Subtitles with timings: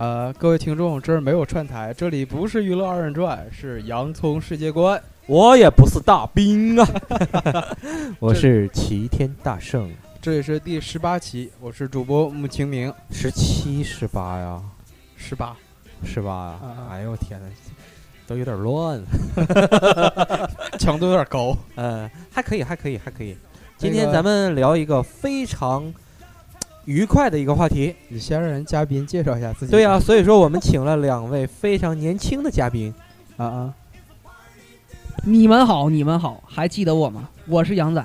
[0.00, 4.98] 呃，各位听众，这儿没有串台，这里不是娱乐二人转，是洋葱世界观。
[5.26, 6.88] 我也不是大兵啊，
[8.18, 9.92] 我是齐天大圣。
[10.18, 12.90] 这里是第十八期，我是主播穆清明。
[13.10, 14.58] 十七、十八呀，
[15.18, 15.54] 十八，
[16.02, 16.58] 十八！
[16.90, 17.46] 哎呦我天哪，
[18.26, 18.98] 都有点乱。
[20.80, 21.54] 强度有点高。
[21.74, 23.36] 嗯，还可以，还可以，还可以。
[23.76, 25.92] 今天咱们聊一个非常
[26.90, 27.94] 愉快的一个话题。
[28.08, 29.70] 你先让人嘉宾介绍一下自己。
[29.70, 32.92] 对呀、所以说我们请了两位非常年轻的嘉宾。
[33.36, 33.74] 啊啊，
[35.22, 37.28] 你们好，你们好，还记得我吗？
[37.46, 38.04] 我是杨仔，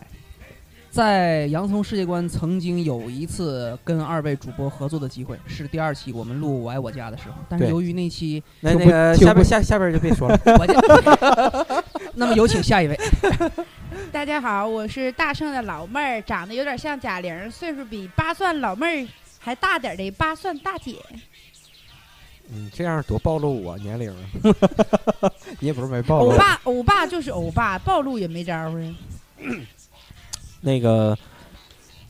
[0.91, 10.39] 在洋葱世界观曾经有一次跟二位主播合作的机会，是第二期我们录《我爱我家》的时候，但是由于那期那那个下边下下边就别说了。
[10.59, 12.99] 我家， 那么有请下一位。
[14.11, 19.07] 大家好，我是大圣的老妹儿，长得有点像贾玲，岁数比八蒜老妹儿
[19.39, 20.97] 还大点儿的八蒜大姐。
[22.51, 25.31] 嗯，这样多暴露我年龄啊。
[25.59, 26.31] 你也不是没暴露。
[26.31, 28.95] 欧巴，欧巴就是欧巴，暴露也没招儿啊。
[30.61, 31.17] 那个，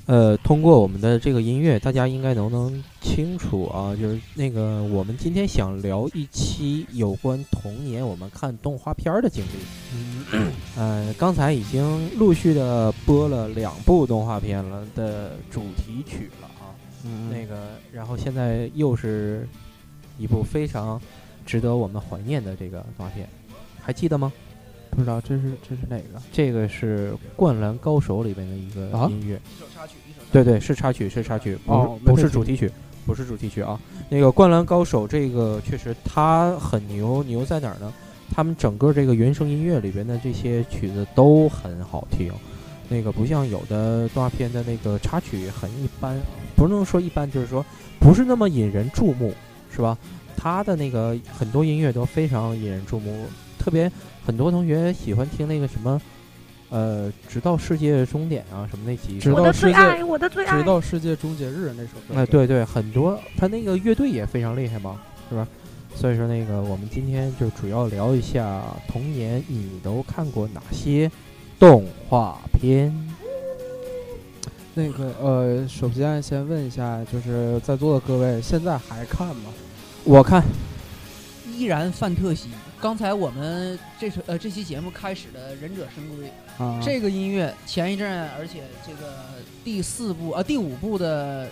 [0.08, 9.98] 呃，通过我们的这个音乐，大家应该都能清楚啊，就是那个我们今天想聊一期有关童年我们看动画片儿的经历。
[10.32, 16.70] 嗯，呃，刚才已经陆续的播了两部动画片了的主题曲了啊，
[17.04, 19.48] 嗯那个，然后现在又是
[20.20, 21.02] 一部非常
[21.48, 23.28] 值得我们怀念的这个动画片，
[23.82, 24.32] 还记得吗？
[24.96, 26.22] 不知道这是这是哪个？
[26.32, 29.36] 这个是《灌篮高手》里边的一个啊音乐。
[29.36, 32.72] 一首插曲，一首对对，是插曲，是插曲，不是、不是主题曲，
[33.06, 33.80] 不是主题曲啊。
[34.10, 37.92] 那个《灌篮高手》这个确实它很牛，牛在哪儿呢？
[38.32, 42.32] 他们整个这个原声音乐里边的这些曲子都很好听，
[42.90, 46.18] 那个不像有的动画片的那个插曲很一般，
[46.56, 47.64] 不能说一般，就是说
[48.00, 49.34] 不是那么引人注目，
[49.70, 49.98] 是吧？
[50.38, 53.26] 他的那个很多音乐都非常引人注目，
[53.60, 53.92] 特别
[54.26, 56.02] 很多同学喜欢听那个什么。
[56.72, 62.16] 呃，直到世界终点啊，什么那几首直到世界，我的最直到世界终结日那首歌。
[62.16, 65.00] 哎，对对，很多他那个乐队也非常厉害嘛，
[65.30, 65.48] 是吧？
[65.96, 71.10] 所以说那个我们今天就主要聊一下童年你都看过哪些
[71.60, 72.92] 动画片？
[74.74, 79.52] 那个呃，首先先问一下，就是在座的各位，现在还看吗？
[80.04, 80.44] 我看
[81.56, 82.50] 依然范特西。
[82.82, 86.28] 刚才我们这首呃这期节目开始的《忍者神龟》
[86.64, 89.14] 啊，这个音乐，前一阵而且这个
[89.64, 91.50] 第四部呃第五部的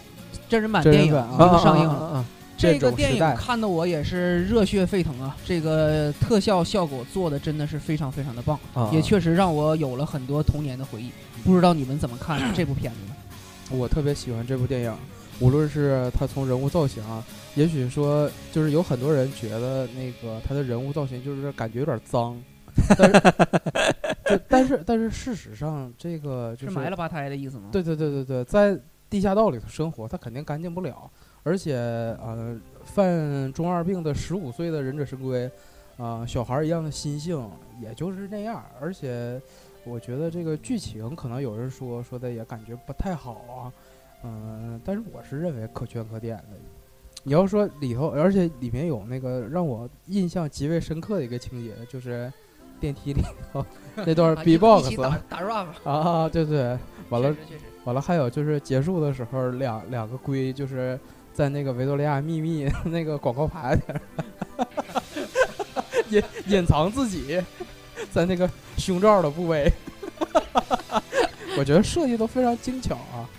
[0.47, 1.93] 真人版电影真人版已经上映了。
[1.93, 2.25] 啊啊啊
[2.55, 5.35] 这个电影看得我也是热血沸腾啊！
[5.43, 11.11] 这个特效效果做的真的是非常非常的棒，啊啊也确实让我有了很多童年的回忆。
[11.43, 13.15] 不知道你们怎么看这部片子呢？
[13.71, 14.95] 我特别喜欢这部电影，
[15.39, 17.23] 无论是他从人物造型啊，
[17.55, 22.41] 也许说就是有很多人觉得那个他的人物造型就是感觉有点脏，
[22.97, 23.19] 但是
[24.25, 27.69] 就但是但是事实上这个就是埋了吧胎的意思吗？
[27.71, 28.79] 对对对对对，在
[29.09, 31.09] 地下道里头生活，他肯定干净不了。
[31.45, 35.51] 而且呃，犯中二病的十五岁的忍者神龟，
[35.97, 37.45] 啊、小孩儿一样的心性，
[37.81, 38.63] 也就是那样。
[38.79, 39.41] 而且
[39.83, 43.67] 我觉得这个剧情可能有人说说的也感觉不太好啊，
[44.23, 46.57] 嗯、但是我是认为可圈可点的。
[47.25, 52.31] 你要说里头，而且里面有那个让我印象极为深刻的一个情节，就是
[52.79, 56.77] 电梯里头 那段啊一 B-box 打打 rap，啊，对对，
[57.09, 57.33] 完了
[57.85, 60.99] 完了，还有就是结束的时候，两两个龟就是
[61.33, 64.67] 在那个维多利亚秘密 那个广告牌顶儿
[66.11, 67.41] 隐隐藏自己
[68.11, 69.71] 在那个胸罩的部位，
[71.57, 73.29] 我觉得设计都非常精巧啊。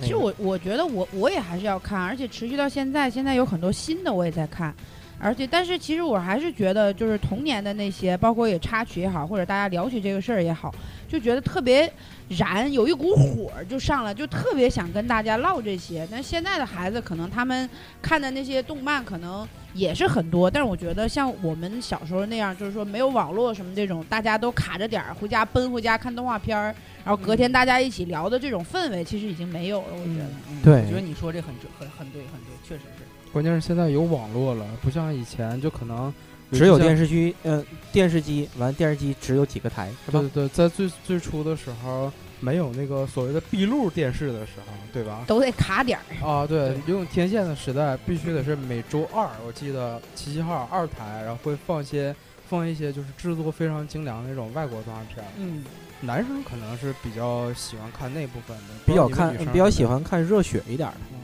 [0.00, 4.74] 其实我我觉得我我也还是要看，而且持续到现在，现在有很多新的我也在看，
[5.18, 10.74] 而且但是其实我还是觉得就是童年的那些，包括也插曲也好，或者大家聊起这个事儿也好，
[11.08, 11.90] 就觉得特别
[12.28, 16.06] 燃，有一股火儿就上来，就特别想跟大家唠这些。
[16.10, 17.68] 但现在的孩子可能他们
[18.02, 26.74] 看的那些动漫可能也是很多，但是我觉得像我们小时候那样，就是说没有网络什么这种，大家都卡着点儿回家奔回家看动画片儿，
[27.04, 29.88] 然后隔天大家一起聊的这种氛围，其实已经没有了。
[29.92, 30.24] 我觉得。
[30.50, 32.95] 嗯对我觉得你说这很准很很对很对，确实是。
[33.36, 36.10] 关键是现在有网络了，不像以前就可能
[36.50, 37.04] 只有电视。
[37.04, 37.62] 视机，嗯、
[37.92, 40.28] 电视机完电视机只有几个台，是吧对？
[40.30, 42.10] 对对，在最最初的时候
[42.40, 45.22] 没有那个所谓的闭路电视的时候，对吧？
[45.26, 46.26] 都得卡点儿。
[46.26, 52.16] 啊，对，用天线的时代必须得是每周二，我记得齐齐哈尔二台，然后会放一些
[52.48, 55.22] 放一些就是制作非常精良的那种外国动画片。
[55.36, 55.62] 嗯，
[56.00, 61.15] 男生可能是比较喜欢看那部分的，比较看比较喜欢看热血一点儿的。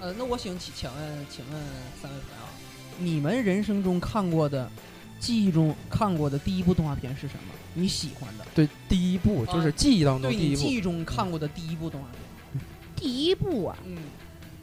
[0.00, 1.62] 嗯呃，那我想请请问，请问
[2.00, 2.46] 三位朋友，
[2.98, 4.68] 你们人生中看过的、
[5.18, 7.54] 记忆中看过的第一部动画片是什么？
[7.74, 8.46] 你喜欢的？
[8.54, 12.62] 对，第一部就是记忆当中对第一部，你记忆中看过的第一部动画片？
[12.96, 13.96] 第一部啊，嗯，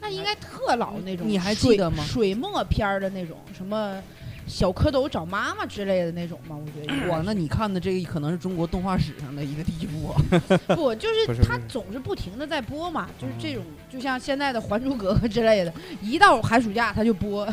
[0.00, 4.02] 那应该特老那种，你还记得吗水墨片儿的那种，什么
[4.48, 6.56] 小蝌蚪找妈妈之类的那种吗？
[6.56, 10.20] 我觉得哇，那你看的这个可能是中国动画史上的一个第一部啊！
[10.74, 17.46] 不就是它总是不停的在播嘛，就是这种，就像现在的《还珠格格》之类的，一到寒暑假它就播，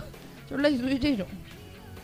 [0.50, 1.28] 就类似于这种。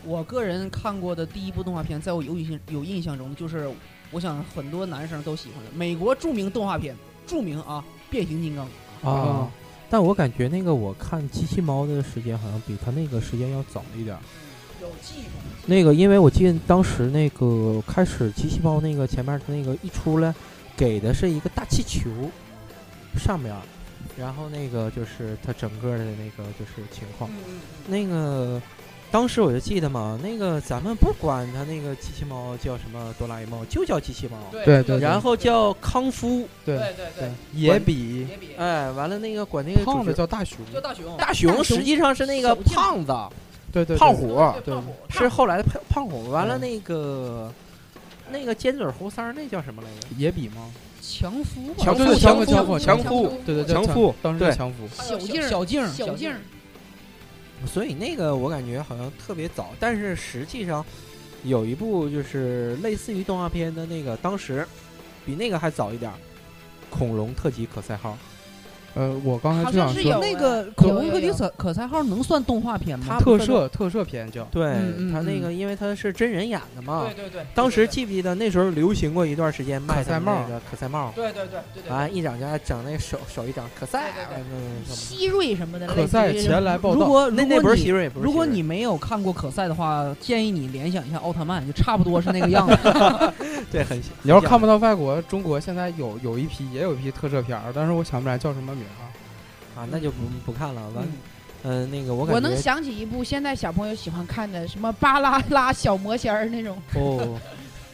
[0.04, 3.70] 我个人看过的第一部动画片，在我有印象有印象中，就是
[4.12, 6.96] 我想很多男生都喜欢的美国著名动画片，
[7.26, 8.68] 著名啊，《变形金刚》
[9.10, 9.50] 啊。
[9.90, 14.22] 但我感觉那个我看机器猫的时间好像比他那个时间要早一点儿。
[14.82, 15.32] 有记忆中。
[15.66, 20.34] 那个，因为我记得当时那个开始机器猫那个前面它那个一出来，
[20.76, 22.10] 给的是一个大气球，
[23.18, 23.56] 上面，
[24.18, 27.30] 然后那个就是它整个的那个就是情况。
[27.88, 28.60] 那个
[29.12, 38.56] 当时我就记得嘛，那个咱们不管它那个机器猫叫什么哆啦 A 梦，就叫机器猫，对对然后叫康夫，对对对，野比也比。
[38.58, 43.14] 哎，完了那个管那个胖的主角叫大熊，叫大熊，大熊，实际上是那个胖子，
[43.72, 44.76] 对对胖虎，对
[45.10, 46.30] 是后来的胖胖虎。
[46.30, 47.54] 完了嗯那个
[48.32, 50.08] 那个尖嘴猴三儿那叫什么来着？
[50.18, 50.70] 野比吗？
[51.02, 56.32] 强夫吧，强对对强夫夫强夫强夫夫，对对对强夫当时强夫，小静小静小静，
[57.66, 60.86] 所以那个我感觉好像特别早，但是实际上
[61.44, 64.66] 有一部就是类似于动画片的那个，当时
[65.26, 66.14] 比那个还早一点儿，
[66.90, 68.12] 《恐龙特级可赛号》。
[68.94, 73.18] 呃，我刚才好就想说像是有那个有恐龙特级可可赛号能算动画片吗？
[73.20, 74.74] 特摄特摄片叫，对
[75.12, 77.06] 他那个，因为他是真人演的嘛。
[77.06, 81.12] 对对对，当时记不记得那时候流行过一段时间卖可赛帽的那个可赛帽？
[81.16, 92.76] 对对对对对啊，一整家整那手手一整可赛，对对对嗯希瑞什么的，可赛前来报道，如果那那不是希瑞，不是如果你没有看过可赛的话，建议你联想一下奥特曼，就差不多是那个样子。
[93.72, 98.74] 对很你要是看不到到外国，中国现在有有一批也有一批特摄片儿，但是我想不起来叫什么
[99.76, 99.82] 啊。
[99.84, 100.90] 啊，那就不不看了。
[100.92, 101.12] 完，嗯
[101.64, 107.40] 嗯，那个我感觉我能想起一部现在小朋友喜欢看的，什么巴啦啦小魔仙儿那种哦，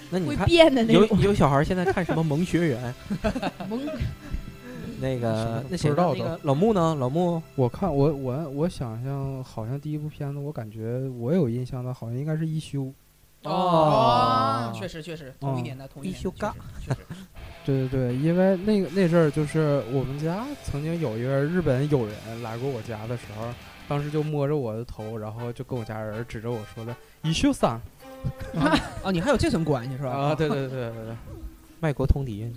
[0.09, 1.07] 那你会看变的那种。
[1.19, 2.94] 有有小孩现在看什么萌学园？
[3.69, 3.79] 萌
[5.00, 6.95] 那个那不知道那个老穆呢？
[6.95, 12.91] 老穆我看我我我想象好像第一部片子，我感觉我有印象的，好像应该是一休。
[13.44, 17.00] 哦确实确实，同一年的，同一年一休嘎确实
[17.67, 23.45] 对对对，因为那个那阵儿就是我们家曾经有一个日本友人来过我家的时候，
[23.89, 27.81] 当时就摸着我的头，然后就跟我家人指着我说的“一休桑。
[28.55, 30.11] 啊，你还有这层关系是”吧？
[30.11, 31.15] 啊，对对对对对对，
[31.81, 32.49] 卖国通敌，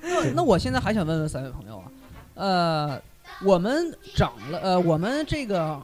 [0.00, 1.84] 那 那我现在还想问问三位朋友啊，
[2.34, 3.02] 呃，
[3.44, 5.80] 我们长了，呃，我们这个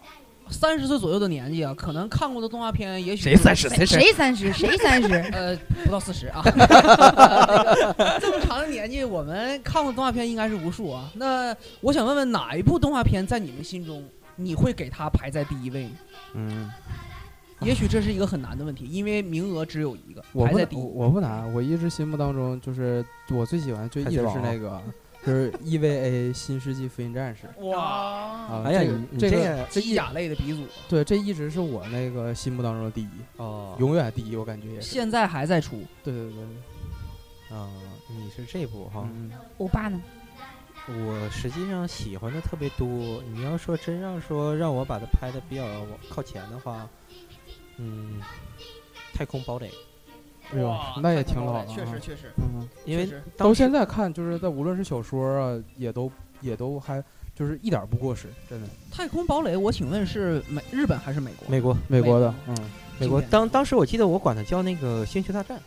[0.51, 5.15] 三十岁左右的年纪啊，可能看过的动画片，也许谁三十谁谁谁三十谁三十？
[5.33, 6.43] 呃，不到四十啊，
[8.21, 11.11] 这么长的年纪，我们看过动画片应该是无数啊。
[11.15, 14.03] 那我想问问，哪一部动画片在你们心中
[14.37, 15.91] 你会给它排在第一位呢？
[16.35, 16.71] 嗯，
[17.61, 20.81] 也许这是一个很难的问题，因为名额只有一个，我不我排在第一。
[20.81, 24.81] 我不难，我一直心目当中就是我最喜欢就一直是那个
[25.27, 34.89] 就是 EVA 新世纪福音战士哇，啊，哎呀，这个机甲类的鼻祖，对这一直是我那个心目当中的第一，哦永远第一，我感觉也是。
[34.89, 35.83] 现在还在出。
[36.03, 36.35] 对对对
[37.51, 37.69] 对，啊，
[38.09, 39.07] 你是这部哈？
[39.13, 40.01] 嗯，欧巴呢？
[40.87, 42.87] 我实际上喜欢的特别多。
[43.35, 45.67] 你要说真让说让我把它拍的比较
[46.09, 46.89] 靠前的话，
[47.77, 48.21] 嗯，
[49.13, 49.71] 太空堡垒，
[50.55, 52.67] 哎呦，那也挺老了啊，确实确实，嗯。
[52.85, 57.03] 因为到现在看，就是在无论是小说啊，也都也都还
[57.35, 58.69] 就是一点不过时，真的。
[58.91, 61.49] 太空堡垒，我请问是美日本还是美国？
[61.49, 62.57] 美国美国的，嗯，
[62.99, 65.59] 美国当当时我记得我管它叫那个星球大战，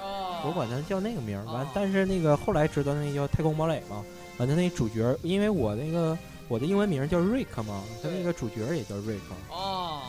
[0.00, 1.44] 哦我管它叫那个名儿。
[1.44, 4.02] 完哦，但是那个后来知道那叫太空堡垒嘛。
[4.38, 6.16] 完，它那主角，因为我那个
[6.48, 9.34] 我的英文名叫瑞克嘛，他那个主角也叫瑞克。
[9.50, 10.00] 哦，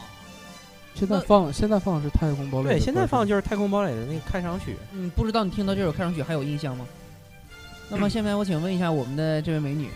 [0.98, 4.76] 现在放现在放的是太空堡垒对，现在放就是太空堡垒的那个开场曲。
[4.94, 6.86] 嗯，不知道你听到这首开场曲还有印象吗？
[7.90, 9.90] 那么 下面我请问一下我们的这位美女，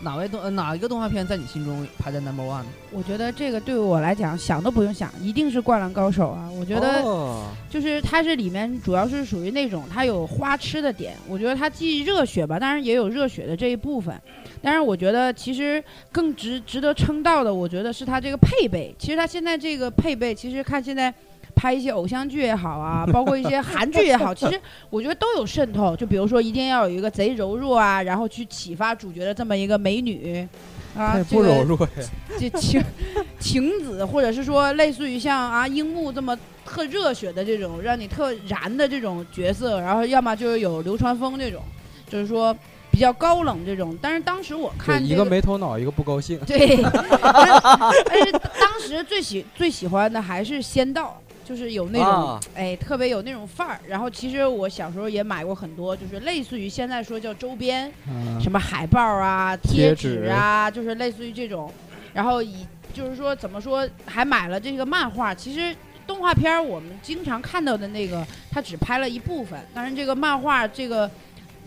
[0.00, 2.68] 哪位动呃哪一个动画片在你心中排在 number one 呢？
[2.92, 6.48] 我觉得这个对于我来讲想都不用想，一定是《灌篮高手》啊！
[6.58, 14.14] 我觉得哦就是它是里面主要是属于那种它有花痴的点，我觉得它既热血吧，当然也有热血的这一部分。
[14.60, 18.94] 但是我觉得其实更值值得称道的，我觉得是它这个配备。
[18.98, 21.12] 其实它现在这个配备，其实看现在
[21.58, 24.60] 拍一些偶像剧也好啊， 包括一些韩剧也好，其实
[24.90, 25.96] 我觉得都有渗透。
[25.96, 30.46] 就比如说，一定要有一个贼柔弱啊，然后去启发主角的这么一个美女
[30.96, 31.88] 啊，这个不柔弱呀。
[32.38, 32.80] 这晴
[33.40, 41.60] 晴子，或者是说类似于像啊樱木这么特热血的这种，让你特燃的这种角色，然后要么就是有流川枫这种，
[42.08, 42.54] 就是说
[42.92, 43.98] 比较高冷这种。
[44.00, 46.38] 但是当时我对，看、这一个没头脑，一个不高兴。
[46.46, 46.76] 对，
[48.06, 53.80] 但是当时最喜最喜欢的还是仙道，就是有那种、啊哎特别有那种范儿。
[53.88, 61.72] 然后其实我小时候也买过很多，就是类似于现在说叫周边，嗯什么海报啊、贴贴纸啊，就是类似于这种。
[62.12, 65.34] 然后以就是说怎么说，还买了这个漫画。
[65.34, 65.74] 其实
[66.06, 71.10] 动画片儿我们经常看到的那个，它只拍了一部分，但是这个漫画这个。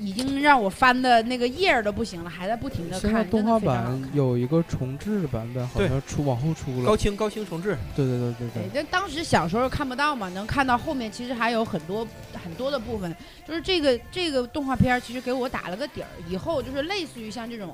[0.01, 3.29] 已经让我翻的那个页儿都不行了，还在不停的现在看。
[3.29, 6.85] 动画版有一个重置版本，好像出往后出了。
[6.85, 8.85] 高清高清重置，对对对对对，但。
[9.01, 12.05] 当时小时候看不到嘛，能看到后面其实还有很多
[12.43, 13.15] 很多的部分，
[13.47, 17.73] 就是这个这个动画片儿其实给我打了个底儿，以后就是类似于像这种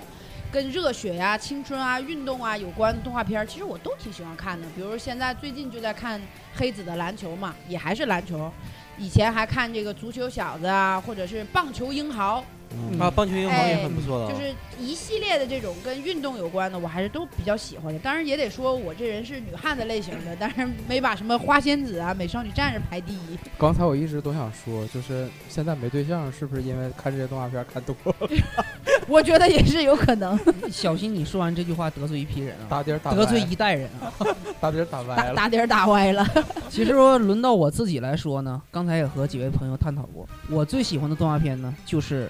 [0.51, 4.67] 跟热血呀、青春啊、运动啊有关的动画片儿，其实我都挺喜欢看的。
[4.75, 6.21] 比如现在最近就在看
[6.55, 8.51] 黑子的篮球嘛，也还是篮球。
[8.99, 17.99] 以前还看这个足球小子啊，或者是棒球英豪，嗯啊，棒球英豪也很不错的啊，就是一系列的这种跟运动有关的，我还是都比较喜欢的。
[17.99, 23.37] 当然也得说我这人是女汉子类型的，但是没把什么花仙子啊、美少女战士排第一。
[23.57, 28.29] 刚才我一直都想说，就是现在没对象，是不是因为看这些动画片看多了，
[29.07, 30.37] 我觉得也是有可能
[30.71, 34.13] 小心你说完这句话得罪一批人啊，打点儿打歪得罪一代人啊。
[34.59, 35.15] 打点儿打歪了。
[35.15, 36.27] 打打点儿打歪了。
[36.69, 42.25] 其实说轮到我自己来说呢，刚才也和几位朋友探讨过，我最喜欢的动画片呢就是《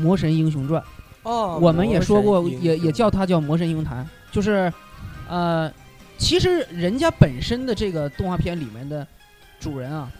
[0.00, 0.82] 魔神英雄传》。
[1.22, 4.02] 哦，我们也说过，也也叫它叫《魔神英雄坛》，
[4.34, 4.72] 就是，
[5.28, 5.70] 呃，
[6.16, 9.06] 其实人家本身的这个动画片里面的
[9.60, 10.10] 主人啊，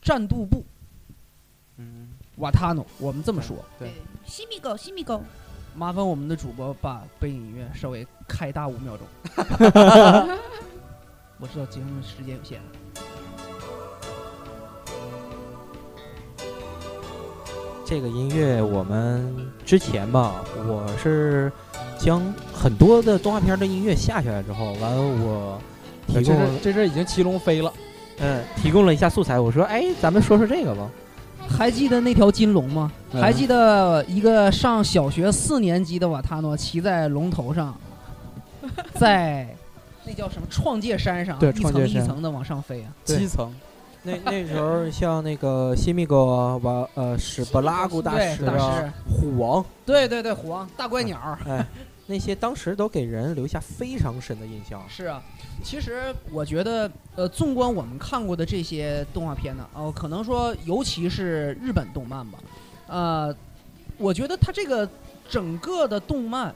[0.00, 0.64] 战斗部
[1.76, 3.56] 嗯，瓦塔诺，我们这么说。
[3.80, 3.90] 对，
[4.24, 5.20] 西米狗，西米狗，
[5.74, 9.04] 麻烦我们的主播把背景音乐稍微开大五秒钟。
[11.40, 12.60] 我知道节目时间有限，
[17.94, 19.30] 这个音乐我们
[19.66, 21.52] 之前吧，我是
[21.98, 25.60] 将很多的动画片的音乐下下来之后，完了我
[26.06, 27.70] 提这供阵这阵已经骑龙飞了。
[28.20, 30.88] 嗯提供了一下素材，我说哎，咱们说说这个吧。
[31.46, 32.90] 还记得那条金龙吗？
[33.12, 37.78] 嗯还记得一个上小学四年级的瓦塔诺骑在龙头上，
[38.96, 39.54] 在
[40.06, 42.88] 那叫什么创界山上，对一层创界山一层的往上飞啊！
[43.04, 43.54] 七层，
[44.02, 51.38] 那那时候像那个新米狗啊，瓦呃史布拉古大师啊，虎王，对对对，虎王大怪鸟儿。
[51.46, 51.64] 哎，
[52.06, 54.82] 那些当时都给人留下非常深的印象。
[54.88, 55.22] 是啊，
[55.62, 62.38] 其实我觉得，呃，纵观我们看过的这些动画片呢，哦、可能说，尤其是日本动漫吧，
[62.88, 63.34] 呃，
[63.98, 64.88] 我觉得它这个
[65.30, 66.52] 整个的动漫，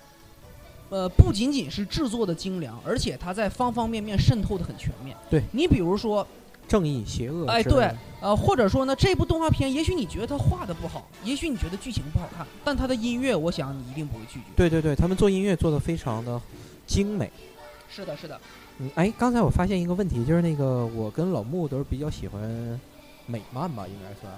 [0.91, 5.17] 呃，不仅仅是制作的精良，而且它在方方面面渗透的很全面。
[5.31, 6.27] 对你比如说，
[6.69, 14.47] 正义邪恶，哎对，呃，或者说呢，这部动画片，也许你觉得它画的不好，也许你觉得剧情不好看，但它的音乐，我想你一定不会拒绝。
[14.57, 16.41] 对对对，他们做音乐做的非常的
[16.87, 17.31] 精美。
[17.89, 18.41] 是的，是的，
[18.79, 22.41] 嗯，哎，刚才我发现一个问题，就是那个我跟老穆都是比较喜欢
[23.27, 24.33] 美漫吧，应该算。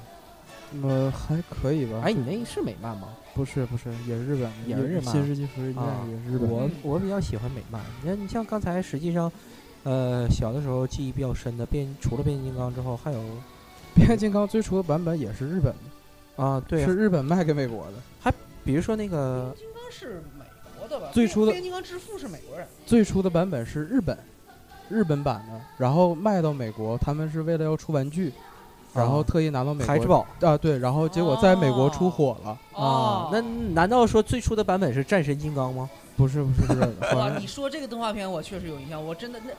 [0.82, 2.02] 呃，还可以吧。
[2.04, 3.08] 哎，你那是美漫吗？
[3.34, 6.50] 不是不是，也是日本，也是日漫新世纪福音战啊士也是日本。
[6.50, 7.80] 我我比较喜欢美漫。
[8.02, 9.32] 你看，你像刚才实际上，
[9.84, 13.20] 呃，小的时候记忆比较深的变，除了变形金刚之后，还有
[13.94, 15.72] 变形金刚最初的版本也是日本
[16.36, 17.94] 的，啊，对，是日本卖给美国的。
[18.20, 18.32] 还
[18.64, 20.44] 比如说那个金刚是美
[20.78, 21.08] 国的吧？
[21.12, 22.66] 最初的变形金刚之父是美国人。
[22.84, 24.18] 最初的版本是日本，
[24.88, 28.32] 日本版的，然后卖到美国，他们是为了要出玩具，
[28.92, 29.86] 然后啊特意拿到美国。
[29.86, 32.58] 孩之宝啊，对，然后结果在美国出火了。
[32.78, 35.88] 啊，那难道说最初的版本是战神金刚吗？
[36.18, 39.02] 不是不是不是，好 哇，你说这个动画片，我确实有印象。
[39.02, 39.52] 我真的那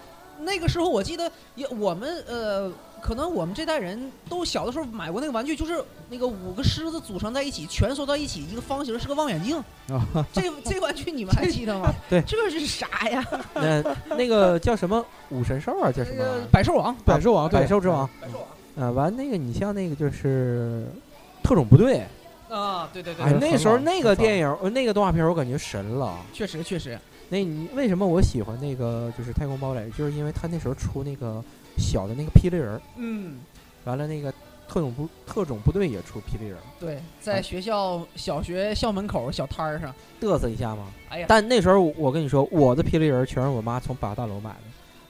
[0.46, 9.58] 那个时候，我记得也我们呃，可能我们这代人都小的时候买过那个玩具，就是那个五个狮子组成在一起，蜷缩到一起，一个方形是个望远镜。
[9.90, 11.92] 啊，这这玩具你们还记得吗？
[12.10, 13.26] 对这是啥呀？
[13.56, 13.82] 那
[14.16, 15.92] 那个叫什么武神兽啊？
[15.92, 16.48] 叫什那个么？
[16.52, 18.10] 百兽王，百兽王，百兽之王。
[18.22, 18.48] 百兽
[18.82, 20.86] 啊，完那个你像那个就是
[21.44, 22.06] 特种部队，王
[22.50, 26.18] 啊，对对对哎，那时候那个电影呃那个动画片我感觉神了。
[26.34, 29.90] 确实确实，那你为什么我喜欢那个就是太空堡垒？
[29.98, 31.44] 就是因为他那时候出那个
[31.78, 33.40] 小的那个霹雳人儿，嗯，
[33.86, 34.32] 完了那个
[34.68, 40.88] 特种部特种部队也出霹雳人儿，对，在学校小学校门口小摊儿上，嘚瑟一下嘛。
[41.10, 44.58] 哎呀，但那时候我跟你说，我的霹雳人儿全是我妈从八大楼买的，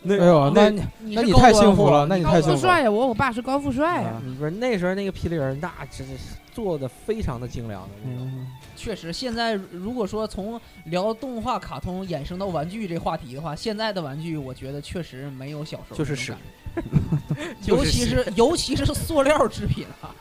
[0.02, 2.56] 那哎呦，那你那你太幸福了，那你高太幸福了。
[2.58, 4.10] 富帅呀，我我爸是高富帅呀。
[4.10, 6.14] 啊不是那时候那个霹雳人，那真是
[6.54, 8.32] 做的非常的精良的那种。
[8.34, 16.34] 嗯，确实，现在如果说从聊动画、卡通衍生到玩具这话题的话，现在的玩具我觉得确实没有小时候就是屎
[16.76, 16.92] 那种
[17.36, 20.14] 感觉， 尤其是尤其是塑料制品啊。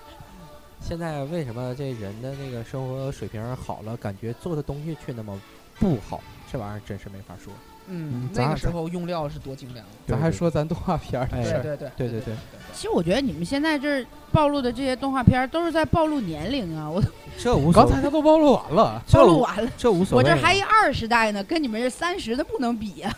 [0.81, 5.39] 现在为什么这人的那个生活水平好了，感觉做的东西却那么
[5.79, 6.23] 不好？
[6.51, 7.53] 这玩意儿真是没法说。
[7.88, 9.92] 嗯，那个时候用料是多精良的。
[10.07, 12.35] 咱还说咱动画片儿的哎事儿，对对对对对
[12.73, 17.02] 其实我觉得你们现在这儿暴露的这些动画片儿都是在暴露年龄啊，我
[17.38, 19.02] 这无所谓刚才他都暴露完了。
[19.11, 20.23] 暴露完了，这无所谓。
[20.25, 23.14] 我这还一二十代呢，跟你们这三十的不能比呀。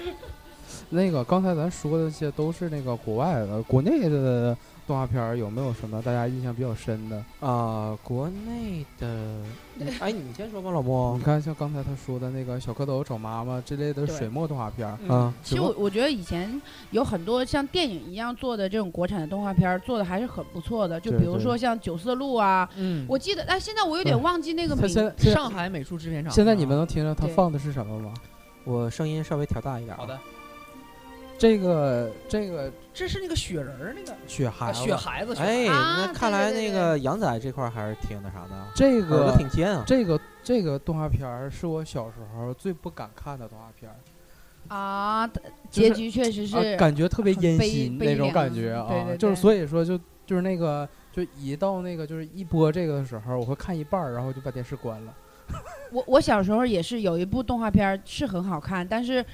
[0.90, 4.56] 那个刚才咱说的这些都是那个国外的，国内的
[4.90, 7.24] 动画片儿有没有什么大家印象比较深的？
[7.38, 9.40] 啊、国内的，
[10.00, 11.22] 哎，你先说吧，老莫你。
[11.22, 20.98] 看，像刚才他说的那个小蝌蚪找妈妈之类的水墨动画片儿，嗯，其实我我觉得以前有很多像电影一样做的这种国产的动画片儿，做的还是很不错的。
[20.98, 26.32] 就比如说像九色鹿啊，嗯，我记得，哎，现在我有点忘记那个名上海美术制片厂。
[26.32, 28.12] 现在你们能听到他放的是什么吗？
[28.64, 29.96] 我声音稍微调大一点。
[29.96, 30.18] 好，的，
[31.38, 36.72] 这个这个这是那个雪人儿那个啊雪孩子，雪孩子，雪哎，啊那看来对对对。
[36.72, 39.84] 那个杨仔这块儿还是挺那啥的，这耳朵个挺尖啊。
[39.86, 43.96] 这个这个动画片儿是我小时候最不敢看的动画片儿，
[44.68, 55.14] 啊，就是结局确实是啊，感觉特别阴很悲悲那种凉感觉啊，对对就是对所以说就就是那个就一到那个就是一播这个的时候，我会看一半儿，然后就把电视关了。
[55.90, 59.24] 我我小时候也是有一部动画片儿是很好看，但是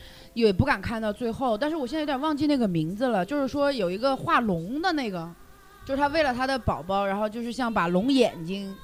[0.45, 1.57] 也不敢看到最后。
[1.57, 5.29] 但是我现在有点忘记那个名字了，就是说有一个画龙的那个，
[5.85, 8.75] 就是他为了他的宝宝，然后就是像把龙眼睛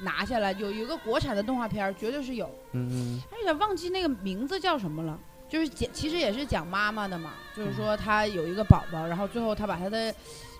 [0.00, 5.18] 拿下来，有有一个国产的动画片儿绝对是有，嗯嗯有点忘记那个名字叫什么了。
[5.48, 10.14] 就是讲，其实也是讲妈妈的嘛，就是说她有一个宝宝，然后最后她把她的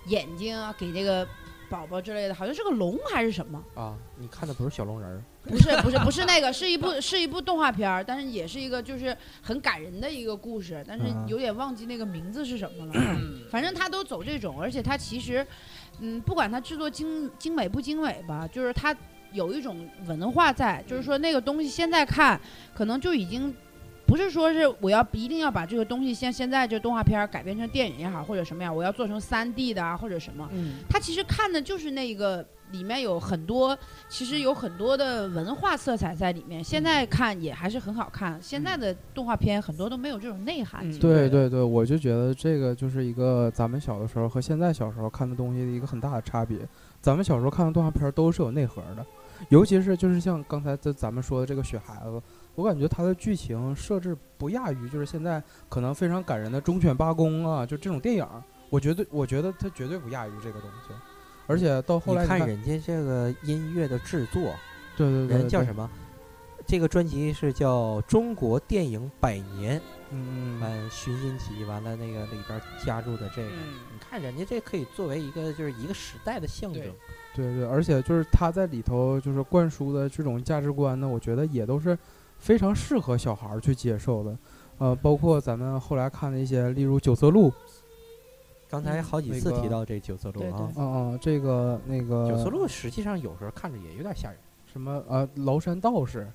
[0.05, 1.27] 眼睛啊给这个
[1.73, 3.59] 宝宝之类的，好像是个龙还是什么。
[3.73, 12.91] 啊，你看的不是小龙人儿，不是不是不是 那个，是一部是一部动画片儿，但是也是一个就是很感人的一个故事，但是嗯有点忘记那个名字是什么了。
[12.95, 15.43] 嗯 反正他都走这种，而且他其实，
[15.99, 18.95] 嗯，不管他制作精精美不精美吧，就是他
[19.31, 22.39] 有一种文化在，就是说那个东西现在看
[22.75, 23.51] 可能就已经。
[24.13, 33.75] 不是说是我要一定要把这个东西像现在这动画片儿改编成电影也好，或者什么样，我要做成三 D 的啊，或者什么，嗯，他其实看的就是那个里面有很多，
[34.09, 36.63] 其实有很多的文化色彩在里面。
[36.63, 38.39] 现在看也还是很好看。
[38.39, 40.87] 现在的动画片很多都没有这种内涵。
[40.87, 46.59] 嗯对对对，我就觉得这个就是一个咱们小的时候和现在小时候看的东西的一个很大的差别。
[47.01, 49.03] 咱们小时候看的动画片儿都是有内核的，
[49.49, 52.21] 尤其是就是像刚才这咱们说的这个雪孩子，
[52.55, 58.27] 我感觉它的剧情设置不亚于就是现在可能非常感人的忠犬八公啊，就这种电影，
[58.69, 60.93] 我觉得我觉得它绝对不亚于这个东西。
[61.47, 64.55] 而且到后来你看看，人家这个音乐的制作，
[64.95, 65.75] 对对对，对人叫什？
[65.75, 65.89] 么？
[66.65, 69.77] 这个专辑是叫《中国电影百年》，
[70.11, 76.93] 嗯嗯完寻音集，完了那个里边加入的这个，嗯你看人家这可以作为一个就是一个时代的象征对。
[77.35, 81.97] 对对，而且就是他在里头就是灌输的这种价值观呢，我觉得也都是
[82.43, 84.37] 非常适合小孩儿去接受的。
[84.77, 87.49] 呃，包括咱们后来看的一些，例如九色鹿，
[88.69, 94.37] 刚才好几次提到这九色鹿对啊，嗯嗯，这个那个九色鹿实际上有时候看着也有点吓人。
[94.65, 96.29] 什么呃崂山道士，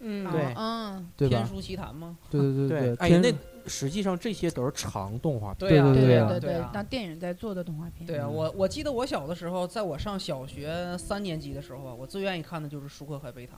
[0.00, 1.36] 嗯啊对嗯，对吧？
[1.36, 2.18] 天书奇谭吗？
[2.28, 3.32] 对对对对，哎，天那
[3.68, 5.84] 实际上这些都是长动画片。
[5.84, 8.04] 啊，对对啊，对对啊，当电影在做的动画片。
[8.04, 13.56] 对啊，嗯我我记得我小的时候，在我上小学三年级的时候啊，我最愿意看的就是舒克和贝塔。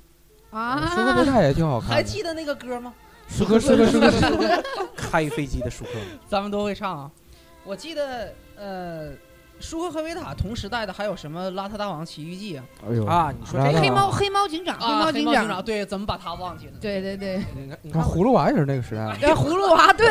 [0.54, 2.92] 啊，舒克贝塔也挺好看的，还记得那个歌吗？
[3.28, 4.62] 舒克舒克舒克舒克，
[4.96, 5.90] 开飞机的舒克，
[6.28, 7.10] 咱们都会唱啊。
[7.64, 9.10] 我记得呃，
[9.58, 12.64] 舒克和贝塔同时代的还有什么《邋遢大王奇遇记》啊？
[12.86, 13.04] 哎呦。
[13.06, 13.80] 啊你说这个。
[13.80, 16.72] 黑猫黑猫警长，黑，猫警长，对，怎么把他忘记了？
[16.80, 20.06] 对对对，你看，你啊看，葫芦娃也是那个时代的，哎，葫芦娃，对，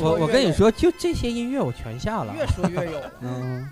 [0.00, 2.34] 我我跟你说，就这些音乐我全下了。
[2.34, 2.98] 越说越有。
[2.98, 3.12] 了。
[3.22, 3.70] 嗯，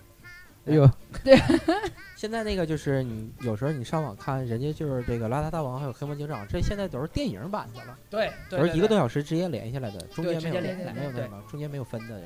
[0.69, 0.91] 哎呦，
[1.25, 1.39] 对
[2.17, 12.21] 现在那个就是你有时候你上网看，人家就是这个邋遢大王还有黑猫警长，这现在都是电影版的了，对，都是一个多小时直接连下来的，中间没有连没有那什么，中间没有分的，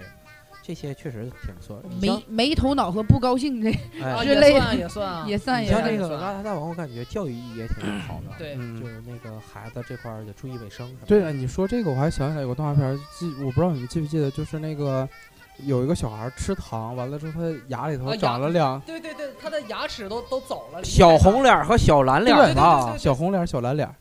[0.62, 1.88] 这些确实挺不错的。
[2.00, 11.00] 没没头脑和不高兴这也之类的算也算啊，也算也算你像这个算邋遢大王，我感觉教育意义也挺好的，对嗯就是那个孩子这块儿得注意卫生什么。
[11.06, 15.06] 对了，你说这个我还想起来有个动画片儿，记我不知道你们记不记得，就是那个
[15.58, 20.82] 有一个小孩吃糖，完了之后他牙里头啊长了两对对对，他的牙齿都都走了。
[20.84, 23.94] 小红脸儿和小蓝脸儿对对吧对，小红脸小蓝脸儿，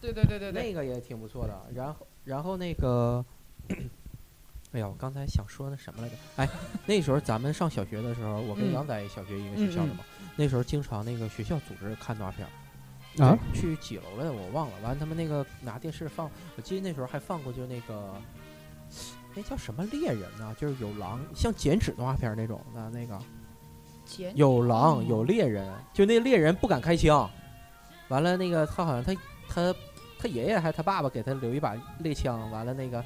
[0.00, 1.60] 对对对对对，那个也挺不错的。
[1.74, 3.24] 然后然后那个
[4.72, 6.14] 哎呀，我刚才想说那什么来着？
[6.36, 6.48] 哎，
[6.86, 10.00] 那时候咱们上小学的时候，我跟嗯杨仔小学一个学校的嘛，
[10.36, 14.72] 那时候经常那个学校组织看动画片儿，啊，对去几楼来的我忘了。
[14.82, 18.14] 完，他们那个拿电视放，我记得那时候还放过，就那个
[19.34, 20.54] 那叫什么猎人呢？
[20.58, 23.18] 就是有狼，像剪纸动画片儿那种的那个，
[24.34, 27.28] 有狼哦有猎人，就那猎人不敢开枪，
[28.08, 29.14] 完了那个他好像他
[29.48, 29.74] 他
[30.18, 33.02] 他爷爷还他爸爸给他留一把猎枪，完了那个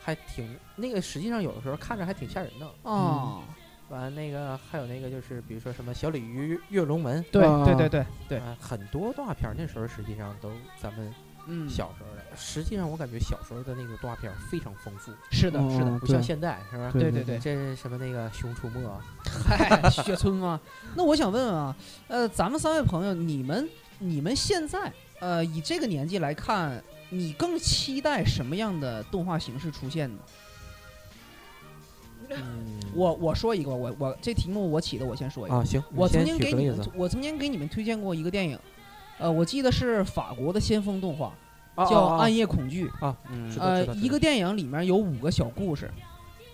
[0.00, 2.68] 还挺那个实际上有的时候看着还挺吓人的。
[2.82, 3.42] 哦，
[3.88, 11.14] 完了那个还有那个就是比如说什么小鲤鱼跃龙门，对啊对对对对，啊很多动画片儿那时候实际上都咱们
[11.46, 12.09] 嗯，小时候的，
[12.40, 16.90] 实际上我感觉小时候的那个动画片非常丰富，是的，是的，不像现在是吧？
[16.92, 18.98] 对对对，这是什么那个熊出没啊，
[19.46, 20.58] 嗨，雪村吗？
[20.96, 21.76] 那我想问问啊，
[22.08, 30.22] 呃，咱们三位朋友，你们你们现在呃以这个年纪来看，你更期待什么样的动画形式出现呢？
[32.30, 35.56] 嗯， 我我说一个，我我这题目我起的，我先说一个。
[35.56, 38.58] 啊行，我曾经给你们我曾经给你们推荐过一个电影，
[39.18, 41.34] 呃，我记得是法国的先锋动画，啊
[41.76, 42.88] 叫《啊暗夜恐惧》。
[43.06, 45.90] 啊，嗯呃，一个电影里面有五个小故事，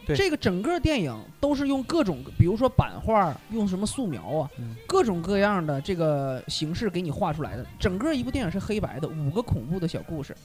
[0.07, 7.67] 对这个整个电影都是用各种，比如说版画，用什么素描啊，嗯各种各样的这个形式给你画出来的。
[7.79, 10.37] 整个一部电影是黑白的，五个恐怖的小故事。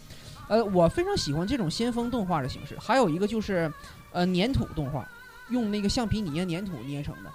[0.48, 2.78] 呃，我非常喜欢这种先锋动画的形式。
[2.78, 3.72] 还有一个就是，
[4.12, 5.10] 呃，粘土动画，
[5.50, 7.32] 用那个橡皮泥啊、粘土捏成的，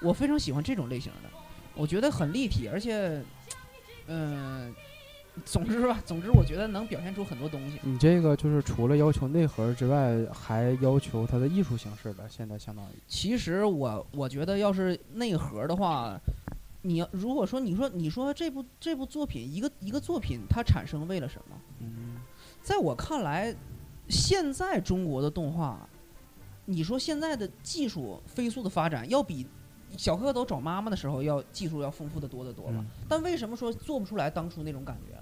[0.00, 1.28] 我非常喜欢这种类型的，
[1.74, 3.22] 我觉得很立体，而且，
[4.06, 4.74] 嗯、
[5.44, 7.78] 总之吧，总之我觉得能表现出很多东西。
[7.82, 12.28] 你这个就是除了要求内核之外，还要求它的艺术形式了。
[12.28, 16.18] 现在相当于，其实我我觉得，要是内核的话，
[16.82, 21.56] 你要如果说你说你说这部这部作品一个一个作品它产生为了什么？
[21.80, 22.16] 嗯，
[22.62, 23.54] 在我看来，
[24.08, 25.86] 现在中国的动画，
[26.64, 29.46] 你说现在的技术飞速的发展，要比
[29.96, 32.80] 小蝌蚪找妈妈的时候要技术要丰富的多得多了。
[32.80, 35.15] 嗯但为什么说做不出来当初那种感觉？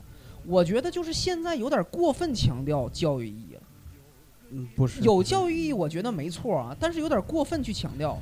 [0.46, 3.60] 我觉得就是现在有点过分强调教育意义了。
[4.50, 8.18] 嗯，不是有教育意义，我觉得没错啊，但是有点过分去强调。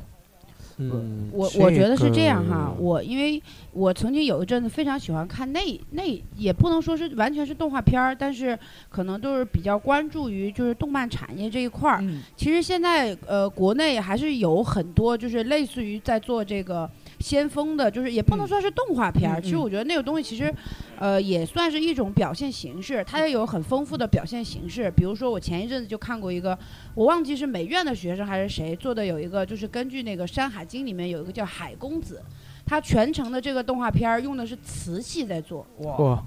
[0.79, 3.41] 嗯，我我觉得是这样哈，个我因为
[3.73, 6.03] 我曾经有一阵子非常喜欢看那那
[6.35, 8.59] 也不能说是完全是动画片儿，但是
[8.89, 11.99] 可能都是比较关注于就是动漫产业这一块儿。
[12.01, 16.91] 嗯其实现在呃国内还是有很多就是类似于在做这个
[17.23, 20.53] 先锋的，就是也不能嗯说是动画片儿，嗯其实嗯我觉得那个东西其实
[20.99, 24.91] 呃也算是一种表现形式，它也有很丰富的表现形式。
[24.91, 26.59] 比如说我前一阵子就看过一个，
[26.95, 32.21] 我忘记是美院的学生还是谁做的，有一个就是根据那个《山海经》里面有一个叫海公子。
[32.65, 36.23] 他全程的这个动画片儿用的是瓷器在做，哇，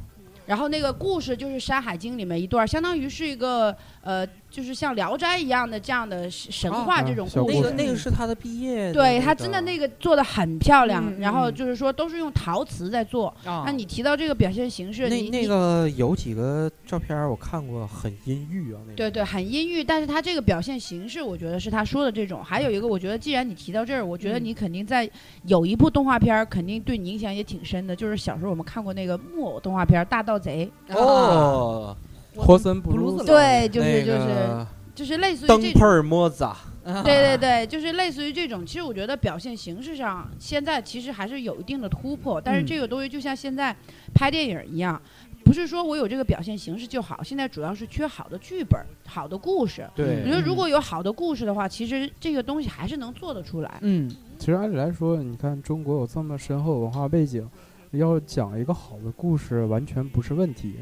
[0.45, 7.57] 然后那个故事就是《山海经》里面一段，相当于是一个呃，就是像《聊斋》一样的这样的神神话啊这种故事。
[7.57, 13.27] 那个那个是他的毕业的，对他真的那个做的很漂亮，嗯然后嗯就是说都是用陶瓷在做。
[13.43, 22.41] 啊那你提到这个表现形式，那那个有几个照片我看过，很阴郁啊，那个对对很阴郁，但是他这个表现形式，我觉得是他说的这种。
[22.41, 25.09] 还有一个，我觉得既然你提到这儿，我觉得嗯你肯定在
[25.43, 31.97] 有一部动画片儿，肯定对你影响也挺深的，就是小时候我们看过那个木偶动画片《大盗贼哦，
[32.41, 35.61] 霍森布鲁斯布鲁斯，对就是就是个就是类似于灯。
[35.73, 38.65] 泡儿莫扎，啊对对对， 就是类似于这种。
[38.65, 42.39] 其实我觉得表现形式上，现在其实还是有一定的突破。
[42.39, 43.75] 但是嗯这个东西就像现在
[44.13, 45.01] 拍电影一样，
[45.43, 49.85] 不是说我有这个表现形式就好，现在主要是缺好的剧本、好的故事。
[49.97, 53.79] 我觉，得如果有好的故事的话，其实这个东西还是能做得出来。
[53.81, 57.45] 嗯其实按理来说，你看中国有这么深厚文化背景，
[57.91, 60.75] 要讲一个好的故事完全不是问题。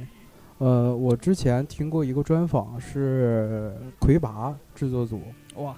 [0.64, 5.22] 呃，我之前听过一个专访，是魁拔制作组，
[5.58, 5.76] 哇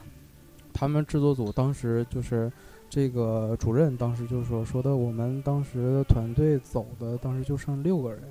[0.71, 2.51] 他们制作组当时就是
[2.87, 8.21] 这个主任当时就说说的，我们当时团队走的当时就剩六个人，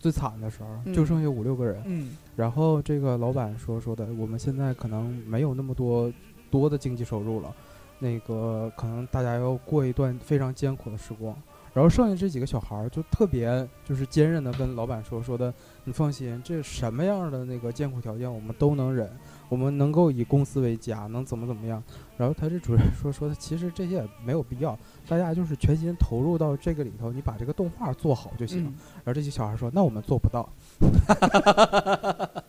[0.00, 1.80] 最惨的时候就嗯剩下五六个人。
[1.84, 6.12] 嗯然后这个老板说说的，我们现在可能没有那么多
[6.50, 7.54] 多的经济收入了，
[8.00, 11.32] 那个可能大家要过一段非常艰苦的时光。
[11.76, 15.52] 然后剩下这几个小孩儿就特别就是坚韧的跟老板说说的，
[15.84, 19.10] 你放心，这什么样的那个艰苦条件我们都能忍，
[19.50, 21.82] 我们能够以公司为家，能怎么怎么样。
[22.16, 24.74] 然后他这主任说说的，其实这些也没有必要，
[25.06, 28.64] 大家就是全心投入到这个里头，你把这个动画做好就行。
[28.64, 28.72] 嗯
[29.04, 30.48] 然后这些小孩说：“那我们做不到。”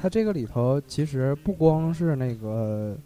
[0.00, 2.96] 他这个里头其实不光是那个，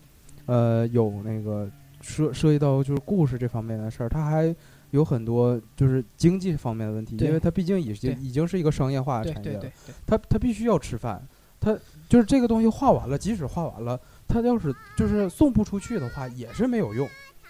[0.47, 1.69] 呃，有那个
[2.09, 4.55] 涉涉及到就是故事这方面的事儿，它还
[4.91, 11.23] 有很多就是经济方面的问题，因为它毕竟已经已经是一个商业化的产业了，对对对对它它必须要吃饭，
[11.61, 11.77] 它
[12.09, 17.07] 就是这个东西画完了，即使画完了，它要是就是送不出去的话也是没有用，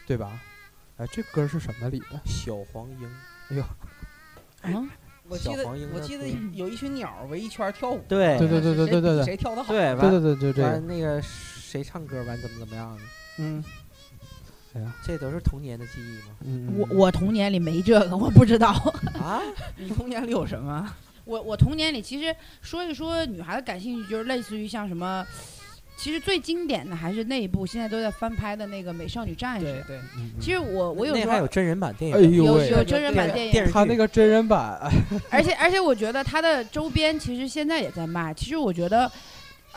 [0.06, 0.40] 对吧？
[0.96, 2.20] 哎，这歌是什么里的？
[2.24, 3.08] 小黄莺。
[3.50, 3.62] 哎呦，
[4.74, 4.88] 啊。
[5.30, 9.74] 我记得我记得有一群鸟围一圈跳舞，对对对对对对对，谁跳的好？
[9.74, 13.02] 对对对对对，那个谁唱歌完怎么怎么样的？
[13.36, 13.62] 嗯，
[14.78, 16.36] 哎呀，这都是童年的记忆吗？
[16.44, 18.68] 嗯，我我童年里没这个，我不知道。
[19.20, 19.42] 啊，
[19.76, 20.88] 你童年里有什么？
[21.24, 25.26] 我我童年里其实说一说女孩子感兴趣，就是类似于像什么，
[25.96, 29.96] 其实最经典的还是那一部现在都在翻拍的那个《美少女战士对》。
[30.40, 34.90] 其实我我有时候那还有真人版电哎影，有有真人版电影，电他那个真人版，哎
[35.30, 38.32] 而且而且我觉得他的周边其实现在也在卖。
[38.32, 39.10] 其实我觉得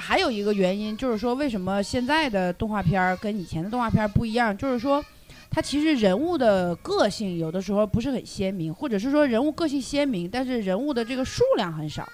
[0.02, 4.58] 还有一个原因就是说，为什么现在的动画片儿跟以前的动画片儿不一样？
[4.58, 5.04] 就是说，
[5.52, 12.08] 它其实人物的个性有的时候不是很鲜明，或者是说人物个性鲜明，但是人物的这个数量很少。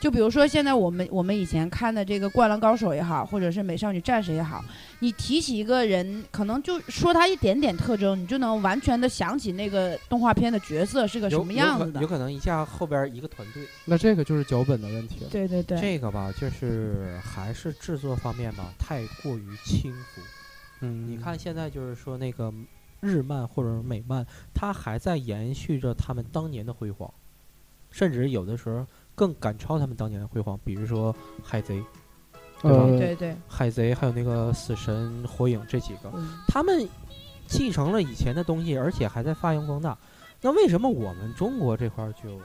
[0.00, 4.64] 就比如说现在我们我们以前看的这个《灌篮高手》也好，或者是《美少女战士》也好，
[5.00, 12.18] 你提起一个人，可能就说他一点点特征，你就能完全的想起那个动画片的角色是个什么样子的有可有。
[12.18, 15.28] 可能一下后边一个团队，那这个就是脚本的问题了。
[15.30, 20.22] 对对对，这个吧，就是还是制作方面吧，太过于轻浮。
[20.80, 22.50] 嗯，你看现在就是说那个
[23.00, 27.12] 日漫或者美漫，它还在延续着他们当年的辉煌，
[27.90, 28.86] 甚至有的时候
[29.20, 30.58] 更赶超他们当年的辉煌。
[30.64, 31.84] 比如说海贼、
[32.62, 36.88] 对吧呃，对对，海贼，还有那个死神、火影这几个，嗯他们
[37.46, 39.98] 继承了以前的东西，而且还在发扬光大。
[40.40, 42.40] 那为什么我们中国这块儿就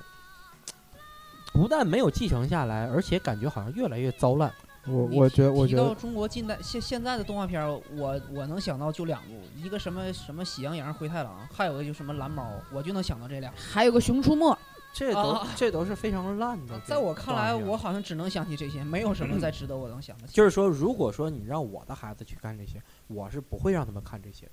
[1.54, 4.52] 不但没有继承下来，而且感觉好像越来越糟烂？
[4.88, 7.66] 我我觉得我觉得提到中国近代现现在的动画片，
[7.98, 13.52] 我我能想到就两部，一个什么什么喜羊羊、灰太狼，还有一个就什么蓝猫，我就能想到这俩。
[13.56, 14.54] 还有个《熊出没》，
[14.96, 16.80] 这都、啊这都是非常烂的。
[16.86, 20.28] 在我看来，我好像只能想起这些，没有什么再值得我能想的。
[20.28, 24.52] 就是说，如果说你让我的孩子去干这些，我是不会让他们看这些的。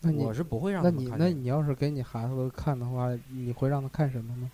[0.00, 1.40] 那你我是不会让那你那他们看这个。
[1.40, 4.50] 你要是给你孩子看的话，你会让他看什么呢？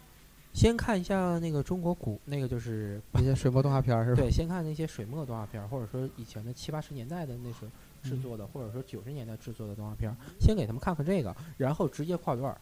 [0.53, 4.20] 先看一下那个中国古，那个就是那些水墨动画片儿是吧？
[4.20, 7.70] 对，先看那些水墨动画片儿，或者说以前的七八十年代的那时候
[8.03, 12.61] 制作的，或者说九十年代制作的动画片儿，先给他们看看这个，然后直接跨段儿，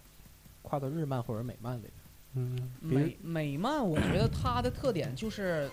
[0.62, 1.84] 跨到日漫或者美漫里。
[2.34, 5.70] 嗯，美美漫，我觉得它的特点就是，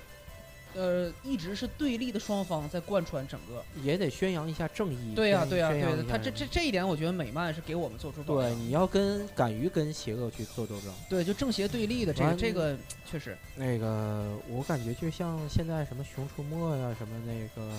[0.76, 3.64] 呃，一直是对立的双方在贯穿整个。
[3.82, 5.16] 也得宣扬一下正义。
[5.16, 6.10] 对呀、宣对呀、宣扬对的。
[6.10, 10.94] 它这这这一点，我觉得美漫是给我们做出榜对，你要跟敢于跟邪恶去做斗争。
[11.10, 12.78] 对，就正邪对立的这个这个
[13.10, 13.38] 确实。
[13.56, 17.68] 那个我感觉就像现在什么《熊出没》呀，什么那个《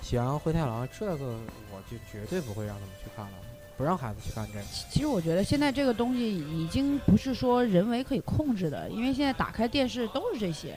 [0.00, 1.24] 喜羊羊灰太狼》，这个
[1.72, 3.38] 我就绝对不会让他们去看了，
[3.76, 4.64] 不让孩子去看这个。
[4.90, 10.76] 其实我觉得现在这个东西已经不是说人为可以控制的，因为现在打开电视都是这些。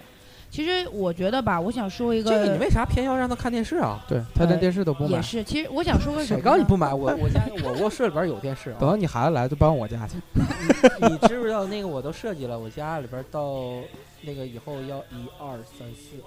[0.52, 4.04] 其实我觉得吧，我想说一个，这个你为啥偏要让他看电视啊？
[4.08, 5.44] 对他连呃电视都不买也，是。
[5.44, 6.42] 其实我想说个什谁？
[6.42, 6.92] 告诉你不买？
[6.92, 8.78] 我我家我卧室里边有电视啊。
[8.80, 10.18] 等到你孩子来就搬我家去。
[11.08, 13.76] 你知不知道那个我都设计了，我家里边到
[14.22, 16.18] 那个以后要一二三四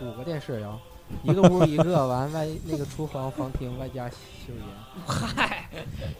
[0.00, 0.76] 五五个电视要，
[1.22, 4.16] 一个屋一个，完外那个厨房、房厅外加洗
[4.46, 4.62] 手间。
[5.06, 5.68] 嗨，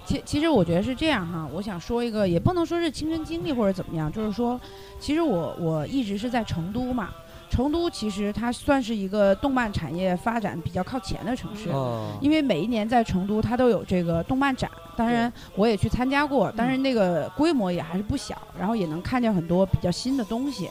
[0.07, 4.61] 其其实我觉得是这样哈，我想说一个，也不能说是亲身经历或者怎么样，就是说，
[5.01, 7.11] 其实我我一直是在成都嘛，
[7.51, 11.71] 成都其实它算是一个动漫产业发展比较靠前的城市。
[11.71, 20.71] 哦，因为每一年在成都，它都有这个动漫展，当然我也去参加过，但是那个规模也还是不小，然后也能看见很多比较新的东西。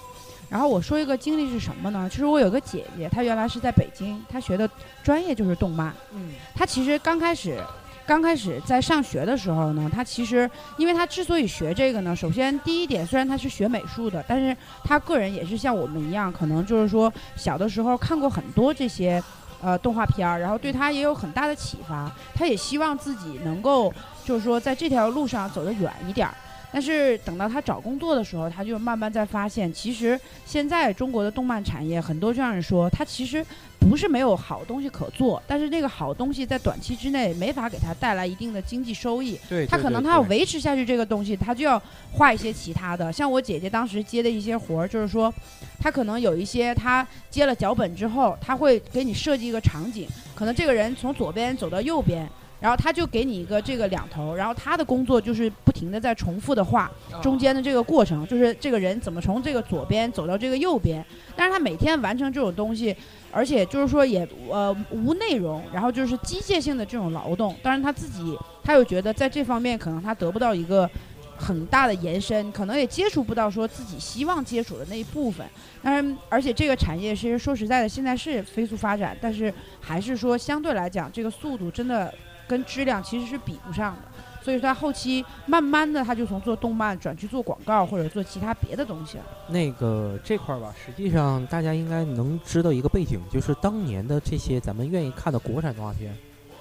[0.49, 2.07] 然后我说一个经历是什么呢？
[2.09, 4.69] 其实我有个姐姐，她原来是在北京，她学的
[5.03, 5.93] 专业就是动漫。
[6.13, 7.61] 嗯，她其实刚开始，
[8.07, 19.21] 刚开始在上学的时候呢，他其实，因为他之所以学这个呢，首先第一点，虽然他是学美术的，但是他个人也是像我们一样，可能就是说小的时候看过很多这些。
[19.59, 22.11] 呃，动画片儿，然后对他也有很大的启发。
[22.35, 23.91] 他也希望自己能够，
[24.23, 26.33] 就是说在这条路上走得远一点儿。
[26.77, 33.43] 但是等到他找工作的时候，他就慢慢在发现，其实现在中国的动漫产业很多这样人说，它其实
[33.79, 39.39] 不是没有好东西可做，但是那个好东西在短期之内没法给他带来一定的经济收益。
[39.49, 43.11] 对，他可能他要维持下去这个东西，他就要画一些其他的。
[43.11, 45.33] 像我姐姐当时接的一些活儿，就是说，
[45.79, 52.29] 他可能有一些他接了脚本之后，他会给你设计一个场景，可能这个人从左边走到右边。
[52.59, 56.91] 然后他就给你一个这个两头，然后他的工作就是不停的在重复的画
[57.21, 61.05] 中间的这个过程，就是这个人怎么从这个左边走到这个右边。
[61.35, 62.95] 但是他每天完成这种东西，
[63.31, 67.55] 而且就是说也呃无内容，然后就是机械性的这种劳动。
[67.61, 70.89] 当然他自己他又觉得在这方面可能他得不到一个
[71.37, 75.45] 很大的延伸，可能也接触不到说自己希望接触的那一部分。
[75.83, 82.11] 但是，而且这个产业其实说实在的，现在是飞速发展，但是还是说相对来讲，这个速度真的
[82.47, 84.01] 跟质量其实是比不上的。
[84.41, 89.23] 所以说，他后期慢慢的他就从做动漫转去做广告或者做其他别的东西了。
[89.49, 96.15] 那个这块儿吧，实际上大家应该能知道一个背景，就是当年的这些咱们愿意看的国产动画片，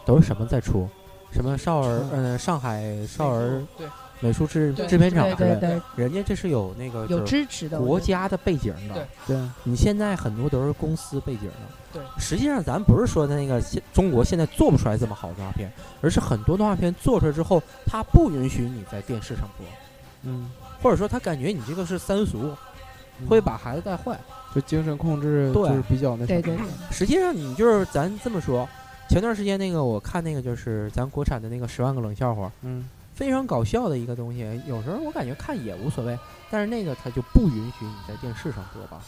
[0.05, 0.89] 都是什么在出？
[1.31, 3.87] 什么少儿，嗯、上海少儿对
[4.21, 8.95] 美术制制片厂之类的，对对对，人家这是有那个有就是支持的国家的背景的。
[9.27, 11.53] 对对，你现在很多都是公司背景的。
[11.93, 19.67] 对，实际上咱不是说的那个现中国现在做不出来这么好的动画片，而是很多动画片做出来之后，它不允许你在电视上播，
[20.23, 20.51] 嗯，
[20.83, 22.55] 或者说他感觉你这个是三俗，
[23.29, 24.19] 会把孩子带坏。
[24.55, 28.67] 就精神控制就是比较那什么对对对，实际上你就是咱这么说，
[29.07, 36.17] 前段时间那个我看那个就是咱国产的那个《十万个冷笑话》，嗯，非常搞笑的一个东西，有时候我感觉看也无所谓，
[36.51, 39.03] 但是那个它就不允许你在电视上播吧。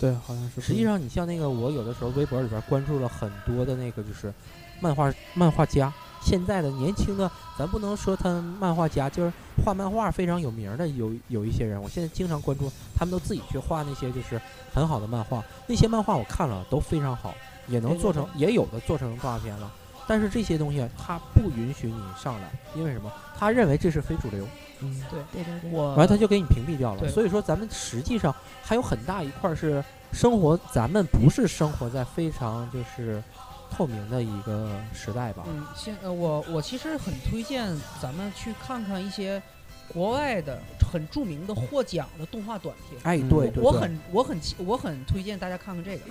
[0.00, 0.62] 对，好像是。
[0.62, 4.32] 实际，上，你像那个我有的时候微博里边关注了很多的那个就是
[4.80, 5.92] 漫画漫画家，
[6.22, 9.30] 现在的年轻的，咱不能说他漫画家，就是
[9.62, 14.40] 画漫画非常有名的有有一些人，我现在经常关注，他们都自己去画那些就是
[14.72, 17.34] 很好的漫画，那些漫画我看了都非常好，
[17.68, 19.70] 也能做成，也有的做成动画片了。
[20.06, 23.12] 但是这些东西他不允许你上来，因为什么？
[23.40, 24.46] 他认为这是非主流，
[24.80, 27.08] 嗯，对对对对，我完了他就给你屏蔽掉了。
[27.08, 33.22] 所以说，咱们实际上还有很大一块儿是生活，咱们不是生活在非常就是
[33.70, 35.44] 透明的一个时代吧？
[35.48, 39.42] 嗯，现呃，我我其实很推荐咱们去看看一些
[39.88, 40.60] 国外的
[40.92, 43.00] 很著名的获奖的动画短片。
[43.04, 46.04] 哎，对我很我很我很推荐大家看看这个，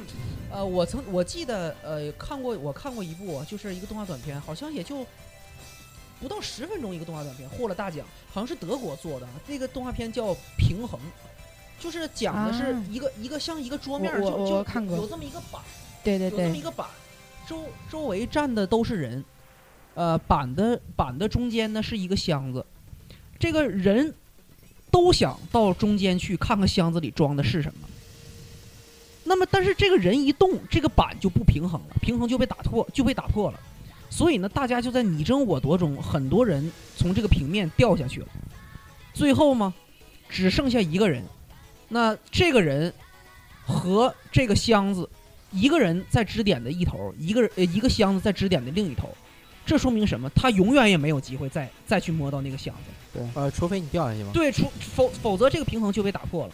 [0.50, 5.06] 呃，我曾我记得呃看过我看过一部就是一个动画短片，好像也就
[6.20, 10.28] 不到十分钟一个动画短片获了大奖，好像是德国做的，那个动画片叫
[10.58, 11.00] 《平衡》，
[11.82, 14.56] 就是讲的是啊一个、一个像一个桌面就就
[14.96, 15.62] 有这么一个板，
[16.04, 16.88] 对对对有这么一，个板，
[17.48, 19.24] 周周围站的都是人，
[19.96, 22.66] 呃，板的板的中间呢是一个箱子，
[23.40, 24.14] 这个人
[24.92, 27.88] 都想到中间去看看箱子里装的是什么。
[29.24, 33.60] 那么，但是这个人一动，这个板就不平衡了，平衡就被打破，就被打破了。
[34.10, 38.28] 所以呢，大家就在你争我夺中，很多人从这个平面掉下去了。
[39.14, 39.74] 最后嘛，
[40.28, 41.24] 只剩下一个人。
[41.88, 42.94] 那这个人
[43.66, 45.10] 和这个箱子
[45.52, 49.10] 一个人在支点的一头，一个人呃一个箱子在支点的另一头，
[49.66, 50.30] 这说明什么？
[50.36, 52.92] 他永远也没有机会再再去摸到那个箱子。
[53.14, 54.32] 对呃，除非你掉下去嘛。
[54.34, 56.54] 对，除否否则这个平衡就被打破了。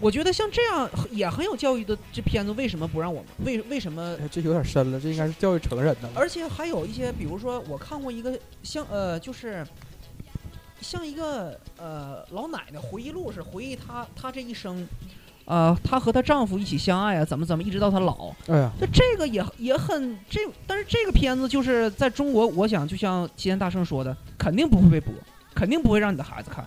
[0.00, 3.30] 我觉得像这样也很有教育的这片子，为什么不让我们？
[3.46, 4.16] 为为什么？
[4.20, 6.14] 哎这有点深了，这应该是教育成人的了。
[6.14, 9.66] 而且还有一些，比如说我看过一个像呃，就是
[10.80, 14.86] 像一个呃老奶奶回忆录是回忆她她这一生，
[15.46, 25.12] 呃，她和她丈夫一起相爱啊，怎么怎么一直到她老，哎呀，那这个也也很这，但是这个片子就是在中国，我想就像齐天大圣说的，肯定不会被播，
[25.54, 26.66] 肯定不会让你的孩子看。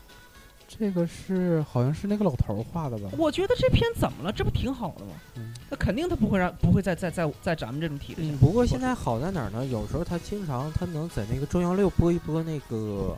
[0.80, 3.10] 这个是好像是那个老头儿画的吧？
[3.18, 4.32] 我觉得这片怎么了？
[4.32, 5.12] 这不挺好的吗？
[5.36, 8.32] 嗯那肯定他不会让不会在在在在咱们这种体制下。
[8.32, 9.66] 嗯，不过现在好在哪儿呢？
[9.66, 13.16] 有时候他经常他能在那个中央六播一播那个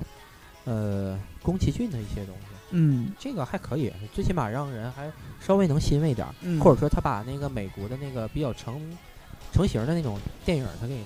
[0.65, 6.34] 呃宫崎骏的一些东西，嗯这个还可以，最起码让人还稍微能欣慰点儿。
[6.41, 8.82] 嗯，或者说他把那个美国的那个比较成
[9.54, 10.97] 成型的那种电影，他给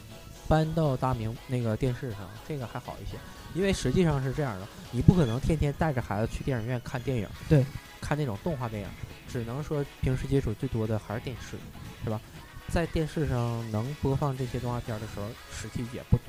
[0.47, 3.17] 搬到大明那个电视上，这个还好一些。
[3.53, 7.65] 因为实际上是这样的，你不可能天天带着孩子去电影院看电影，对，
[8.01, 8.88] 看那种动画电影，
[9.27, 11.58] 只能说平时接触最多的还是电视，
[12.03, 12.19] 是吧？
[12.67, 16.25] 在电视上能播放这些动画片的时候，实际也不多。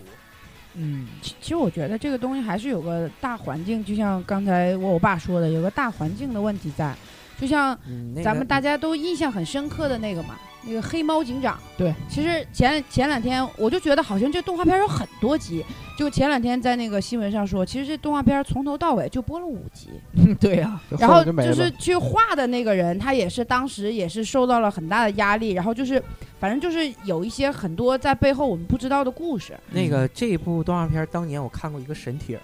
[0.74, 6.94] 嗯其其实我觉得这个东西还是有个大环境，就像刚才我我爸说的，有个大环境的问题在。
[7.40, 7.78] 就像
[8.24, 11.58] 咱们大家都印象很深刻的那个嘛，那个黑猫警长。
[11.76, 15.64] 对，其实前前两天我就觉得好像这动画片有很多集，
[15.98, 19.90] 就前两天在那个新闻上说，其实这动画片从头到尾就播了五集。
[20.40, 26.02] 对呀、然后就是去画的那个人，他也是当时也是受到了很大的压力，然后就是
[26.40, 29.54] 反正就是有一些很多在背后我们不知道的故事。
[29.70, 32.42] 那个这部动画片，当年我看过一个神帖儿，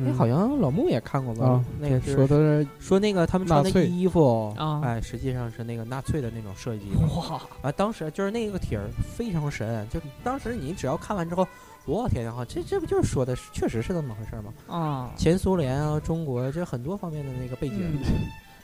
[0.00, 1.46] 哎，嗯好像老穆也看过吧？
[1.46, 6.84] 啊，那个说的是说那个他们穿的衣服啊哎，实际上是那个纳粹的那种设计。
[7.16, 11.46] 哇，啊，当时就是那个帖儿非常神，就当时你只要看完之后，
[11.86, 14.52] 我天呀，这这不就是说的是确实是这么回事儿吗？
[14.68, 18.00] 啊，前苏联啊，中国这很多方面的那个背景，嗯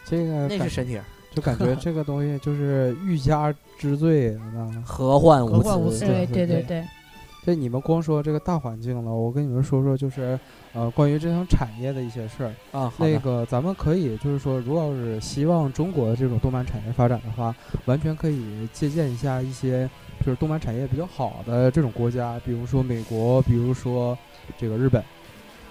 [0.05, 6.07] 这个感那是神帖儿，就感觉这个东西就是欲加之罪，那 何患无何患无辞。
[6.07, 6.85] 对对对对，
[7.47, 10.37] 这你们光说这个大环境了，我跟你们说说，就是
[10.73, 12.53] 呃，关于这项产业的一些事儿。
[12.77, 19.89] 啊，那个咱们可以就是说，如果要是希望中国的这种动漫产业发展的话，完全可以借鉴一下一些
[20.25, 24.19] 就是动漫产业比较好的这种国家，比如说美国，比如说
[24.59, 25.01] 这个日本。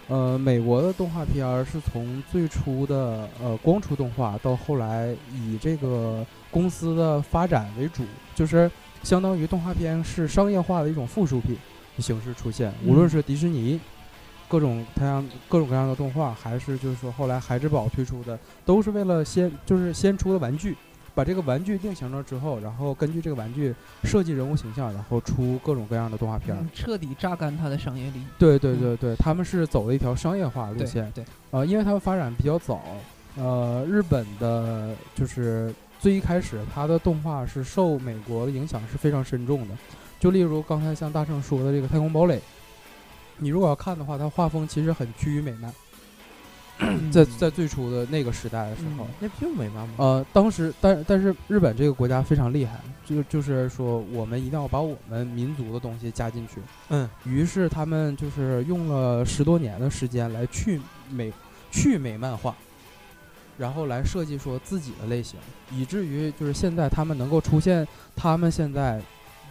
[0.08, 8.04] 呃，美国的动画片儿是从最初的呃光出动画，到后来以这个公司的发展为主，
[8.34, 8.72] 就是
[9.06, 11.56] 相当于动画片是商业化的一种附属品
[12.00, 12.74] 形式出现。
[12.84, 13.80] 无论是迪士尼，
[14.50, 20.76] 各种它样各种各样的动画，还是就是说后来孩之宝推出的，都是为了先就是先出的玩具，
[21.14, 26.58] 把这个玩具定型了之后，然后根据这个玩具设计人物形象，然后出各种各样的动画片。
[26.58, 28.24] 嗯彻底榨干它的商业利益。
[28.40, 31.12] 对对对对，他们是走了一条商业化路对线。
[31.12, 32.82] 对，呃，因为他们发展比较早，
[33.38, 35.72] 呃，日本的就是
[36.06, 39.74] 最一开始，它的动画是受美国的影响是非常深重的。
[40.20, 42.38] 就例如刚才像大圣说的这个《太空堡垒》，
[43.40, 45.74] 你如果要看的话，它画风其实很趋于美漫，
[47.12, 49.06] 在在最初的那个时代的时候。
[49.06, 49.96] 嗯那不就美漫吗？
[49.98, 56.62] 呃，当时，但但是日本这个国家非常厉害，就就是说，我们一定要把我们民族的东西加进去。
[56.90, 60.80] 嗯，于是他们就是用了十多年的时间来去
[61.10, 61.34] 美
[61.72, 62.56] 去美漫画，
[63.58, 65.40] 然后来设计说自己的类型，
[65.72, 69.02] 以至于就是现在他们能够出现他们现在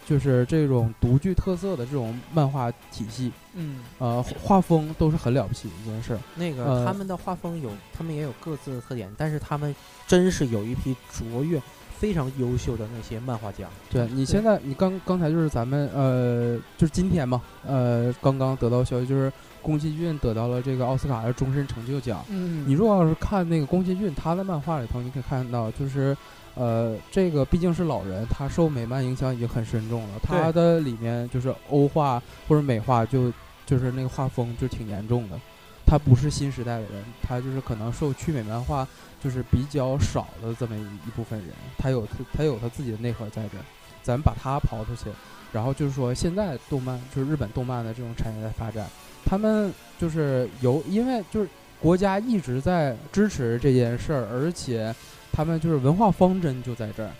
[0.06, 6.20] 就是这种独具特色的这种漫画体系，嗯，呃，画风都是很了不起的一件事儿。
[6.34, 9.74] 那个、呃他们的画风有，他们也有各自的特点，但是他们
[10.06, 11.58] 真是有一批卓越、
[11.98, 13.66] 非常优秀的那些漫画家。
[13.90, 19.32] 对你现在，你刚刚才就是咱们呃，就是今天嘛，呃，刚刚得到消息，就是
[19.64, 22.22] 宫崎骏得到了这个奥斯卡的终身成就奖。
[22.28, 26.16] 嗯你如果要是看那个宫崎骏他的漫画里头，你可以看到，就是
[26.54, 30.20] 呃，这个毕竟是老人，他受美漫影响已经很深重了。
[30.22, 33.32] 他的里面就是欧化或者美化就，
[33.66, 35.40] 就是那个画风就挺严重的。
[35.86, 38.86] 他不是新时代的人，他就是可能受去美漫画
[39.22, 43.64] 就是比较少的这么一一部分人，他有他他有他自己的内核在这儿，
[44.02, 45.10] 咱们把他刨出去，
[45.52, 48.88] 然后就是说现在动漫就是日本动漫的这种产业在发展，
[49.24, 51.48] 他们就是有因为就是
[51.80, 54.94] 国家一直在支持这件事儿，而且
[55.32, 57.10] 他们就是文化方针就在这儿，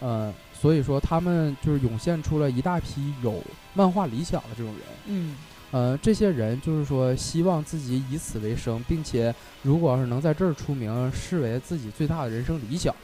[0.00, 3.42] 呃，所以说他们就是涌现出了一大批有
[3.74, 4.82] 漫画理想的这种人。
[5.06, 5.36] 嗯。
[5.70, 12.94] 呃，这些人就是说希望自己以此为生，并且如果要是能在这儿出名，视为自己最大的人生理想，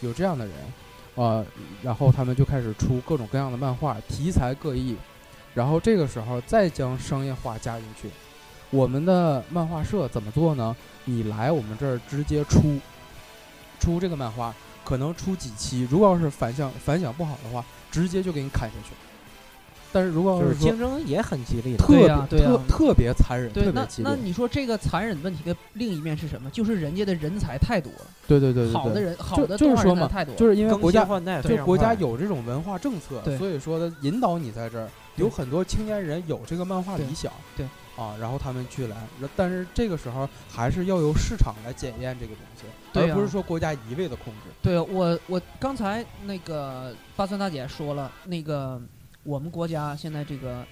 [0.00, 0.54] 有这样的人，
[1.14, 1.46] 呃，
[1.80, 4.96] 然后他们就开始出各种各样的漫画，题材各异，
[5.58, 8.08] 然后这个时候再将商业化加进去。
[8.70, 10.76] 我们的漫画社怎么做呢？
[11.04, 12.78] 你来我们这儿直接出，
[13.80, 14.54] 出这个漫画，
[14.84, 18.94] 可能出几期，如果要是反响反响不好的话，直接就给你砍下去。
[19.90, 21.74] 但是如果要是竞争也很激烈。
[21.76, 24.12] 特别、对呀特特别残忍，对，那特别激烈。
[24.12, 26.48] 那你说这个残忍问题的另一面是什么？
[26.50, 34.88] 就是人家的人才太多了，对对对对对，好的人好的就是说嘛太多，就是因为更国家新换代就国家有这种文化政策，所以说呢引导你在这儿，
[35.18, 37.66] 有很多青年人有这个漫画理想，对
[37.96, 38.96] 啊，然后他们去来，
[39.36, 42.64] 但是这个时候还是要由市场来检验这个东西，
[42.98, 44.50] 而不是说国家一味的控制。
[44.62, 48.80] 对我，我刚才那个八三大姐说了，那个
[49.24, 50.64] 我们国家现在这个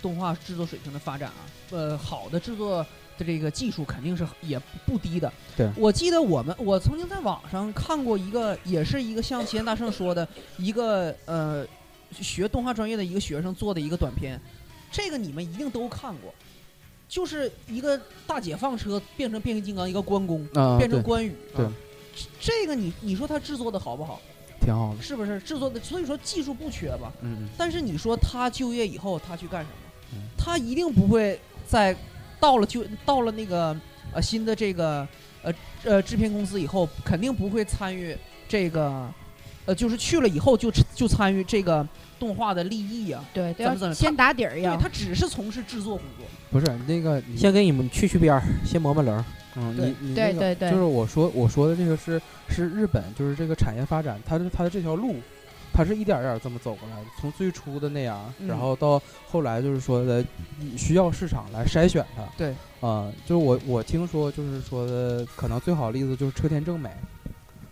[0.00, 2.84] 动画制作水平的发展啊，呃，好的制作
[3.18, 5.30] 的这个技术肯定是也不低的。
[5.54, 10.26] 对我记得我们我曾经在网上看过一个，也是一个像齐天大圣说的
[10.56, 11.66] 一个呃
[12.12, 14.40] 学动画专业的一个学生做的一个短片，
[14.90, 16.34] 这个你们一定都看过。
[17.08, 21.72] 就是一个大解放车变成变形金刚，一个关公啊，变成，关羽，对啊
[22.38, 24.20] 这个你你说他制作的好不好？
[24.60, 25.02] 挺好的。
[25.02, 25.80] 是不是制作的？
[25.80, 27.12] 所以说技术不缺吧？
[27.22, 29.76] 嗯嗯，但是你说他就业以后他去干什么
[30.12, 30.18] 嗯？
[30.38, 31.36] 他一定不会
[31.66, 31.96] 在
[32.38, 33.76] 到了就到了那个
[34.12, 35.06] 呃新的这个
[35.42, 35.52] 呃
[35.82, 38.16] 呃制片公司以后，肯定不会参与
[38.48, 39.12] 这个
[39.66, 41.86] 呃就是去了以后就就参与这个
[42.18, 43.24] 动画的利益啊。
[43.32, 44.76] 对，都怎么怎么先打底儿对要。
[44.76, 46.26] 他只是从事制作工作。
[46.50, 49.24] 不是那个你先给你们去去边儿，先磨磨棱。
[49.56, 55.16] 嗯，你你那个对对对就是我说我说的这个是是日本，就是这个产业发展，它的它的这条路，
[55.72, 60.24] 它是一点点这么走过来的，从最初的那样，嗯然后到后来就是说的
[60.76, 62.22] 需要市场来筛选它。
[62.36, 66.88] 对，啊、就是我我听说就是说的，可能最好的例子就是车田正美，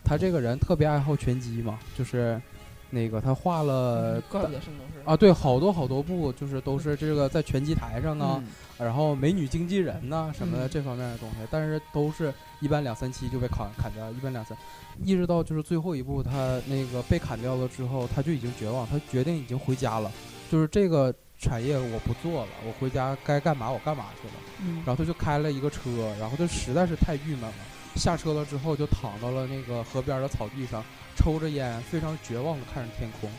[0.09, 2.41] 他这个人特别爱好拳击嘛，就是
[2.89, 8.49] 那个他画了怪不得圣斗士啊，对，好多好多部就是都是这个在拳击台上啊，嗯。
[8.79, 10.71] 然后美女经纪人呐、什么的嗯。
[10.71, 14.57] 这方面的东西，但是都是一般两三期就被砍砍掉，一般两三，
[15.05, 20.11] 一直到就是最后一部他那个被砍掉了之后，他就已经绝望，他决定已经回家了，
[20.51, 24.35] 就是这个产业我不做了，我回家该干嘛我干嘛去了。
[24.63, 24.77] 嗯。
[24.87, 27.55] 然后他就开了一个车，然后他实在是太郁闷了，
[27.97, 30.85] 下车了之后就躺到了那个河边的草地上，
[31.17, 33.31] 抽着烟，非常绝望的看着天空。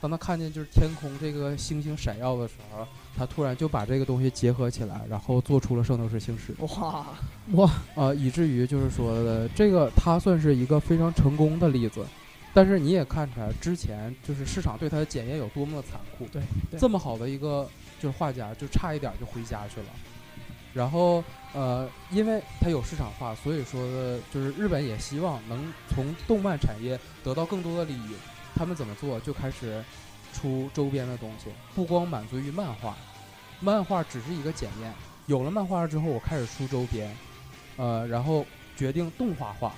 [0.00, 2.84] 当他看见就是天空这个星星闪耀的时候，
[3.16, 6.52] 他突然就把这个东西结合起来，然后做出了《圣斗士星矢》。
[6.80, 7.06] 哇
[7.52, 12.04] 哇，呃，以至于就是说的这个，他算是一个非常成功的例子。
[12.52, 16.26] 但是你也看出来，之前就是市场对他的检验有多么的残酷。
[16.32, 17.66] 对对这么好的一个
[18.00, 19.86] 就是画家，就差一点就回家去了。
[20.72, 28.14] 然后呃，因为它有市场化，所以说的就是日本也希望能从动漫产业得到更多的利益。
[28.54, 29.18] 他们怎么做？
[29.20, 29.82] 就开始
[30.32, 32.96] 出周边的东西，不光满足于漫画，
[33.60, 34.92] 漫画只是一个检验。
[35.26, 37.14] 有了漫画之后，我开始出周边，
[37.76, 38.44] 呃，然后
[38.76, 39.72] 决定动画化。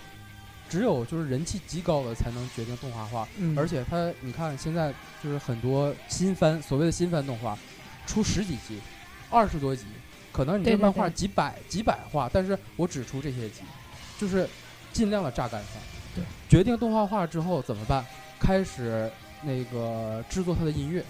[0.69, 4.93] 只有就是人气极高的才能决定动画化，嗯而且它你看现在
[5.23, 7.57] 就是很多新番，所谓的新番动画，
[8.07, 8.81] 出十几集，
[9.31, 9.85] 二十多集，
[10.35, 13.61] 可能你这漫画对几百几百画，但是我只出这些集，
[14.19, 14.49] 就是
[14.93, 15.79] 尽量的榨干它。
[16.17, 18.05] 对，决定动画化之后怎么办？
[18.41, 19.09] 开始
[19.43, 21.05] 那个制作它的音乐，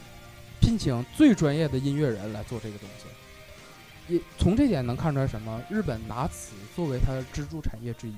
[0.61, 3.07] 聘请最专业的音乐人来做这个东西。
[4.15, 5.59] 也从这点能看出来什么？
[5.71, 8.15] 日本拿此作为它的支柱产业之一。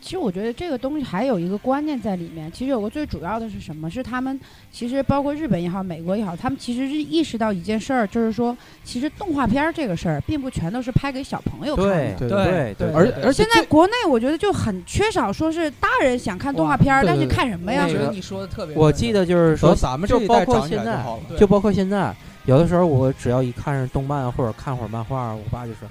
[0.00, 2.50] 其实我觉得这个东西还有一个观念在里面。
[2.50, 3.90] 其实有个最主要的是什么？
[3.90, 4.38] 是他们
[4.70, 12.18] 其实包括日本也好，美国也好，他们其实是意识到一件事儿，就是说，其实动画片儿这个事儿，并不全都是拍给小朋友看的。
[12.18, 17.92] 对对对对而而现在国内我觉得就很缺少，说是大人想看动画片儿，但是看什么呀我？
[17.92, 21.38] 觉得你说的特别，我记得就是说，咱们这就包一代长起括现在来就好了。
[21.38, 22.14] 就包括现在，
[22.46, 25.88] 有的时候我只要一看上动漫或者看会儿漫画，我爸就说：“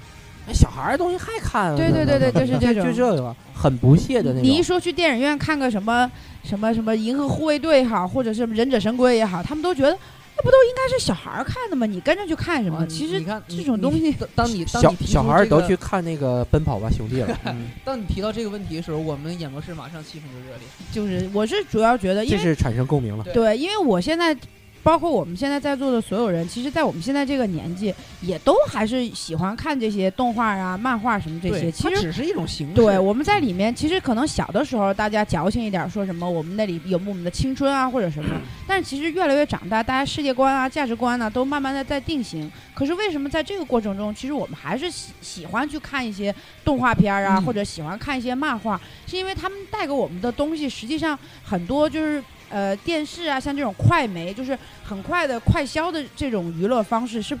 [0.50, 4.42] 哎，小孩儿的东西还看啊？”对对对对 就是这种就这个很不屑的那种。
[4.42, 6.10] 你一说去电影院看个什么
[6.42, 9.90] 什么什么《银河护卫队》也好，或者是《忍者神龟》也好，他们都觉得
[10.36, 11.84] 那不都应该是小孩儿看的吗？
[11.86, 12.78] 你跟着去看什么？
[12.80, 20.66] 哇其实你看这种东西，当当你当小你提出小孩儿都去看那个《奔跑吧兄弟》了， 嗯 当你提到这个问题的时候，我们演播室马上气氛就热烈。
[20.90, 23.24] 就是我是主要觉得，因为这是产生共鸣了。
[23.24, 24.36] 对对，因为我现在。
[24.82, 31.70] 包括我们现在在座的所有人，其实，在我们现在这个年纪，也都还是喜欢看这些动画啊、漫画什么这些。
[31.70, 32.74] 其实只是一种形式。
[32.74, 38.34] 对，我们在里面，其实可能小的时候大家矫情一点，说什么我们那里有我们的青春啊或者什么，
[38.66, 42.50] 但是其实越来越长大，大家世界观啊、价值观呢、都慢慢的在定型。
[42.72, 52.24] 可是为什么在这个过程中，其实我们还是喜喜欢去看一些动画片儿啊，嗯或者喜欢看一些漫画，是因为他们带给我们的东西，实际上很多就是。
[52.50, 57.38] 呃，电视啊，像这种快媒，就是很快的快消的这种娱乐方式是，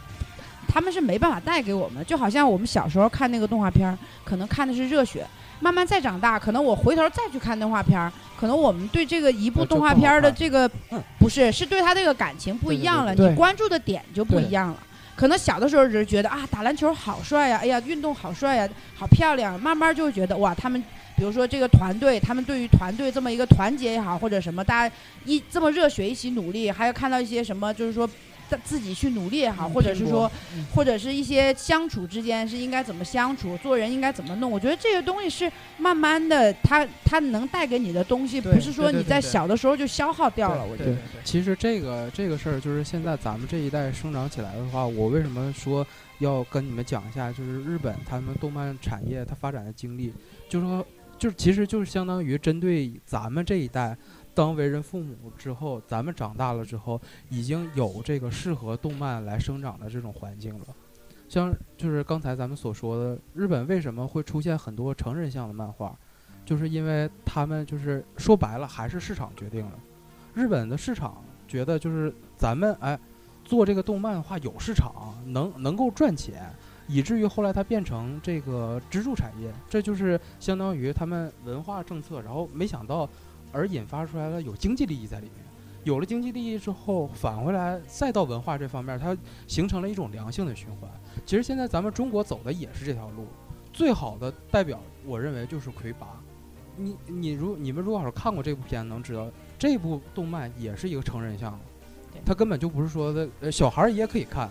[0.68, 2.04] 他们是没办法带给我们的。
[2.04, 5.26] 就好像我们小时候看那个动画片儿，可能看的是热血，
[5.58, 14.78] 慢慢再长大，可能我回头再去看动画片儿，可能我们对这个一部动画片儿的这个嗯不是，是对他这个感情不一样了，对你关注的点就不一样了。
[15.16, 19.60] 可能小的时候只是觉得啊，打篮球好帅呀，哎呀，运动好帅呀，好漂亮。
[19.60, 20.82] 慢慢就会觉得哇，他们
[21.20, 24.94] 比如说这个团队，他们对于团队这么一个团结也好，或者什么，大家
[25.26, 28.08] 一这么热血一起努力，还有看到一些什么，就是说
[28.48, 34.50] 自自己去努力也好，嗯或者是说嗯或者是一些相处之间是应该怎么相处，做人应该怎么弄。
[34.50, 40.64] 我觉得这个东西是慢慢的，它它能带给你的东西，不是说你在小的时候就消耗掉了。
[40.64, 45.86] 我觉得其实这个这个事儿，就是现在咱们这一代生长起来的话，我为什么说
[46.20, 50.12] 要跟你们讲一下，就是日本他们动漫产业它发展的经历，
[50.48, 50.84] 就是说，
[51.20, 53.94] 就是其实就是相当于针对咱们这一代，
[54.34, 56.98] 当为人父母之后，咱们长大了之后，
[57.28, 60.66] 已经有这个适合动漫来生长的这种环境了。
[61.28, 65.94] 像就是刚才咱们所说的，日本为什么会出现很多成人向的漫画，
[66.46, 69.78] 就是因为他们就是说白了还是市场决定了。
[70.32, 72.98] 日本的市场觉得就是咱们哎
[73.44, 76.50] 做这个动漫的话有市场，能能够赚钱，
[76.90, 83.08] 以至于后来它变成这个支柱产业，这就是相当于他们文化政策，然后没想到
[83.52, 85.34] 而引发出来了有经济利益在里面。
[85.84, 89.16] 有了经济利益之后，返回来再到文化这方面，它
[89.46, 90.90] 形成了一种良性的循环。
[91.24, 93.26] 其实现在咱们中国走的也是这条路，
[93.72, 96.20] 最好的代表，我认为就是魁拔。
[96.76, 101.58] 你你如你们如果要是看过这部片，能知道这部动漫也是一个成人向的，
[102.26, 104.50] 它根本就不是说的呃小孩儿也可以看，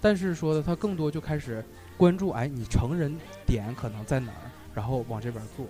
[0.00, 1.64] 但是说的他更多就开始
[1.96, 3.16] 关注哎你成人
[3.46, 5.66] 点可能在哪儿，然后往这边做，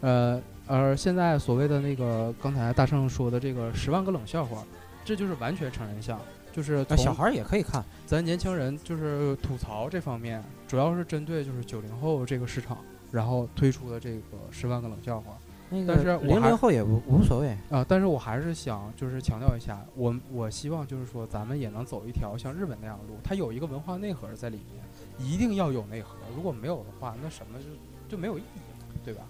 [0.00, 4.64] 呃而现在所谓的那个刚才大圣说的这个十万个冷笑话，
[5.04, 6.20] 这就是完全成人向，
[6.52, 12.78] 就是小孩儿也可以看，咱年轻人就是吐槽这方面，主要是针对就是九零后这个市场，
[13.10, 15.36] 然后推出的这个十万个冷笑话。
[15.82, 17.56] 那但是个零零后也无无所谓。
[17.70, 24.84] 啊，但是我还是想就是强调一下，我我希望就是说咱们也能走一条像日本那样的路，它有一个文化内核在里面，
[25.18, 29.22] 一定要有内核，如果没有的话，那什么就就没有意义了，对吧？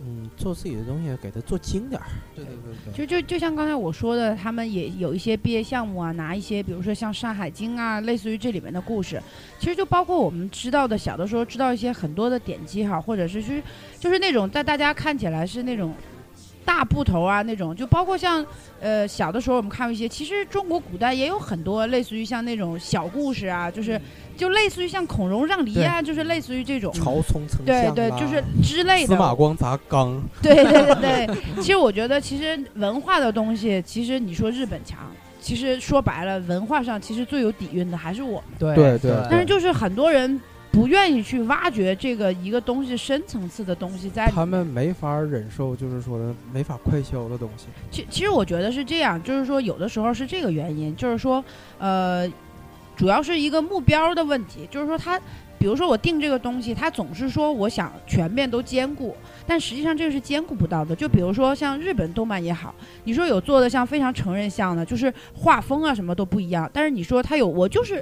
[0.00, 2.06] 嗯，做自己的东西，给它做精点儿。
[2.34, 3.06] 对对对对。
[3.06, 9.20] 就就就像刚才我说的，他们也有一些毕业项目啊，拿一些比如说像《山海经》啊，类似于这里面的故事，
[9.58, 13.62] 其实就包括我们知道的，小的时候知道一些很多的典籍哈，或者是就是
[13.98, 15.92] 就是那种在大家看起来是那种
[16.68, 18.44] 大布头啊那种，就包括像
[18.78, 23.98] 呃小的时候我们看过一些，其实中国古代也有很多类似于像那种小故事啊，就是
[24.36, 26.92] 就类似于像孔融让梨啊，就是类似于这种。
[26.92, 29.06] 曹冲称对对就是之类的。
[29.06, 34.98] 司马光砸缸， 对对对对，其实我觉得，其实文化的东西，其实你说日本强，
[35.40, 38.58] 其实说白了，文化上其实最有底蕴的还是我们。
[38.58, 40.38] 对对对但是就是很多人
[40.70, 44.26] 不愿意去挖掘这个一个东西深层次的东西在。
[44.28, 47.66] 他们没法忍受，就是说的没法快消的东西。
[47.90, 51.44] 其其实我觉得是这样，就是说有的时候是这个原因，就是说，
[51.78, 52.30] 呃，
[52.96, 55.20] 主要是一个目标的问题，就是说他。
[55.60, 60.94] 比如说我定这个东西，他总是说我想全面都兼顾，但实际上这个是兼顾不到的。
[60.94, 68.00] 就比如说像日本动漫也好，你说有做的像非常成人向的，就是画风啊什么都不一样，但是你说他有我就是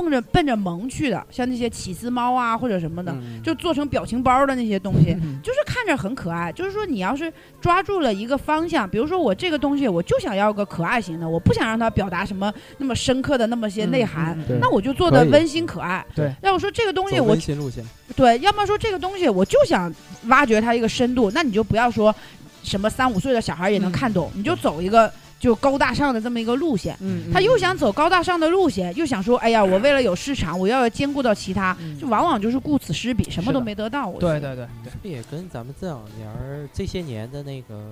[0.00, 3.42] 奔着奔着萌去的，像那些起司猫啊或者什么的，嗯。
[3.42, 5.40] 就做成表情包的那些东西，嗯。
[5.44, 6.52] 就是看着很可爱。
[6.52, 16.04] 就是说，你要是抓住了一个方向，比如说我这个东西，我就想要个可爱型的，我不想让它表达什么那么深刻的那么些内涵，那我就做的温馨可爱。
[16.14, 17.84] 对，要我说这个东西走我温馨路线，
[18.16, 19.92] 对，要么说这个东西我就想
[20.26, 22.14] 挖掘它一个深度，那你就不要说
[22.62, 26.96] 什么三五岁的小孩也能看懂，你就走一个就高大上的这么一个路线。
[27.00, 34.06] 嗯他又想走高大上的路线，又想说，哎呀，我为了有市场，我要兼顾到其他，嗯就往往就是顾此失彼，什么都没得到。
[34.08, 37.90] 我觉得对对对对，这也跟咱们这两年儿这些年的那个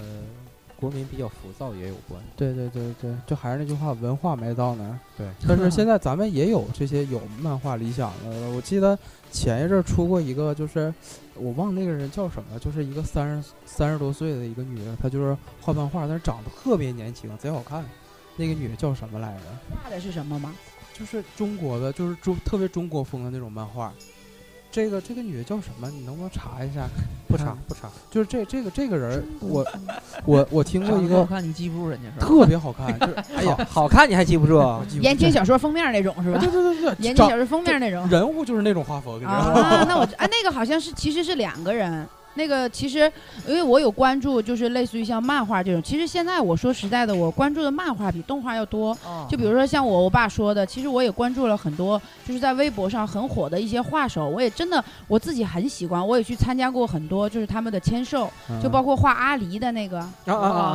[0.78, 2.20] 国民比较浮躁也有关。
[2.36, 4.98] 对对对对，就还是那句话，文化没到那儿。
[5.16, 8.50] 对，但是 现在咱们也有这些有漫画理想的。
[8.54, 8.98] 我记得
[9.36, 10.92] 前一阵出过一个，就是
[11.34, 17.84] 我忘那个人叫什么，就是一个三十三十多岁的一个女的，她就是画漫画，但是长得特别年轻，贼好看。
[18.38, 19.42] 那个女的叫什么来着？
[19.82, 20.54] 画的是什么吗？
[20.94, 23.92] 就是中国的，就是中特别中国风的那种漫画。
[24.76, 25.88] 这个这个女的叫什么？
[25.90, 26.86] 你能不能查一下？
[27.26, 29.66] 不查不查，就是这这个这个人， 我
[30.26, 32.26] 我我听过一个好看你记不住人家是吧？
[32.26, 34.84] 特别好看，就是 哎呀，好好看你还记不住啊？
[35.00, 36.38] 言情小说封面那种是吧？
[36.38, 38.06] 对对对对，言情小说封面那种。
[38.10, 39.60] 人物就是那种画风，你知道吗？
[39.62, 42.06] 啊，那我啊那个好像是其实是两个人。
[42.36, 43.10] 那个其实，
[43.46, 45.82] 因为我有关注，就是类似于像漫画这种。
[45.82, 48.96] 其实现在我说实在的，我关注的漫画比动画要多。
[49.28, 58.30] 就比如说像我我爸说的，其实我也关注了很多，就是在微博上很火的一些画手，我也真的我自己很喜欢，我也去参加过很多，就是他们的签售，
[58.62, 60.06] 就包括画阿狸的那个！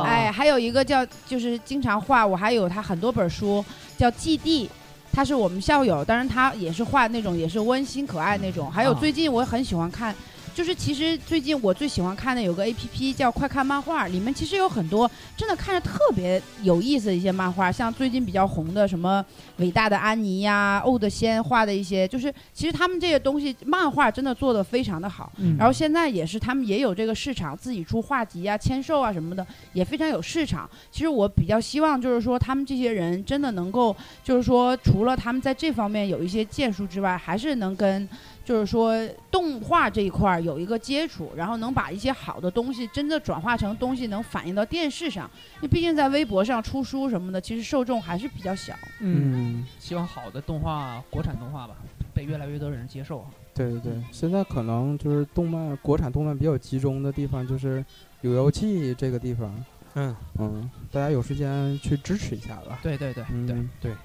[0.04, 3.64] 哎，还有一个叫就是经常画，我还有他很多本书
[3.96, 4.66] 叫《祭地》，
[5.12, 8.70] 他是我们校友，当然他也是画那种也是温馨可爱那种。
[8.70, 10.14] 还有啊最近我很喜欢看，
[10.54, 19.24] 就是其实最近我最喜欢看的有个 A P P 叫快看漫画，里面其实有很多真的看着特别有意思的一些漫画，像最近比较红的什么
[19.56, 25.32] 伟大的安妮呀、欧德仙画的一些，就是其实他们这些东西漫画真的做的非常的好。
[25.38, 30.68] 嗯然后现在也是他们也有这个市场，自己出画集啊、签售啊什么的，也非常有市场。
[30.90, 38.08] 其实我比较希望就是说，他们这些人真的能够，就是说，除了他们在这方面有一些建树之外，还是能跟。
[38.44, 38.94] 就是说，
[39.30, 45.30] 动画这一块儿有一个接触，然后能把一些好的东西真的转化成东西，能反映到电视上。
[45.56, 48.74] 因为毕竟在微博上出书什么的，其实受众还是比较小。
[49.00, 51.76] 嗯，希望好的动画，国产动画吧，
[52.12, 53.26] 被越来越多人接受啊。
[53.54, 57.84] 对对对，现在可能就是动漫国产动漫比较集中的地方，就是
[58.22, 59.64] 有游记这个地方。
[59.94, 62.78] 嗯嗯，大家有时间去支持一下吧。
[62.82, 63.96] 对对对嗯，对，对，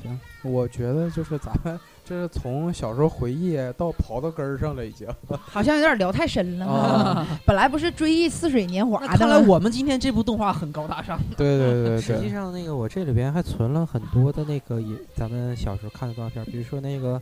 [0.00, 1.76] 行，我觉得就是咱们
[2.08, 5.08] 这是从小时候回忆到刨到根儿上了，已经。
[5.50, 6.64] 好像有点聊太深了。
[6.64, 9.16] 啊本来不是追忆似水年华的吗？
[9.16, 11.18] 看来我们今天这部动画很高大上。
[11.36, 17.20] 对对对 实际，上那个我这里边还存了很多的那个也咱们小时候看的动画片，比如说那个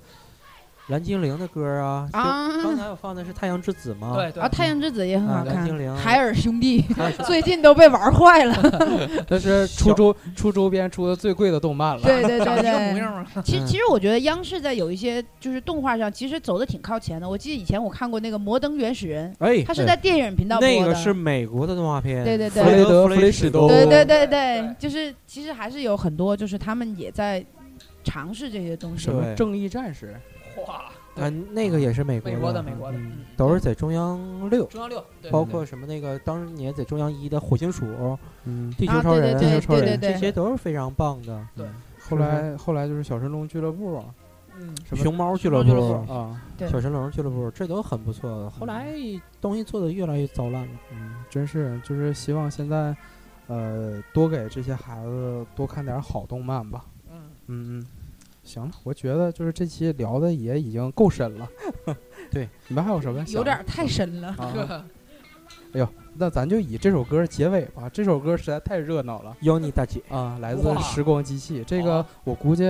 [0.88, 6.84] 蓝精灵的歌啊，啊刚才我放的是太阳之子吗，对对啊，太阳之子也很啊好看蓝精灵，海尔兄弟
[7.24, 8.54] 最近都被玩坏了。
[9.26, 12.02] 这是出周 出周边出的最贵的动漫了。
[12.02, 12.70] 对对长对对。
[12.70, 13.26] 一个模样啊。
[13.42, 17.26] 其实嗯其实我觉得央视在有一些就是动画上，其实走的挺靠前的。
[17.26, 20.74] 我记得以前我看过那个《摩登原始人》，哎，它是在电影频道播的。
[20.74, 27.42] 那个是美国的动画片，对对对弗雷德弗雷史东对对对对，就是其实还是有很多，就是他们也在
[28.04, 29.14] 尝试这些东西什。
[29.14, 30.14] 么对正义战士？
[30.66, 30.84] 哇，
[31.16, 32.98] 啊， 那个也是美国美国的美国的
[33.36, 34.18] 都是在中央
[34.50, 35.30] 六，中央六，对。
[35.30, 40.12] 包括什么那个当年在中央一的火星鼠、嗯，地球超人、啊对对对对对。
[40.12, 41.46] 这些都是非常棒的。
[41.56, 41.66] 对。
[42.08, 44.04] 后来后来就是小神龙俱乐部啊
[44.56, 46.68] 嗯，什么熊猫俱乐熊猫部、啊，对。
[46.68, 48.50] 小神龙俱乐部，这都很不错的。
[48.50, 48.94] 后来
[49.40, 50.72] 东西做的越来越糟烂了。
[50.92, 52.96] 嗯，真是就是希望现在，
[53.48, 56.84] 呃，多给这些孩子多看点好动漫吧。
[57.10, 57.86] 嗯，嗯嗯，
[58.44, 61.48] 行了，我觉得就是这期聊的也已经够深了。
[62.30, 63.34] 对，你们还有什么想？
[63.34, 64.28] 有点儿太深了。
[64.28, 64.86] 啊。
[66.16, 70.38] 那咱就以这首歌结尾吧，这首歌实在太热闹了妖妮大姐，啊！
[70.40, 72.62] 来自时光机器，这个我估计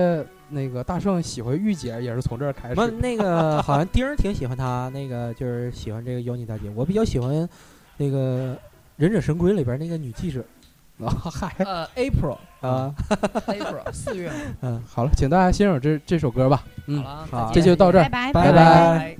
[0.48, 6.70] 那个大圣喜欢御姐也是从这儿开始什么那个 好像丁儿挺喜欢他，那个就是喜欢这个妖妮大姐。
[6.74, 7.46] 我比较喜欢
[7.98, 8.54] 那个
[8.96, 10.42] 《忍者神龟》里边那个女记者
[11.02, 12.36] 啊，嗨呃，April。
[12.60, 12.94] 啊
[13.46, 14.30] ，April 四月，
[14.62, 16.62] 嗯，好了，请大家欣赏这这首歌吧。
[16.86, 18.32] 嗯，好这就到这儿拜，拜。
[18.32, 19.16] 拜拜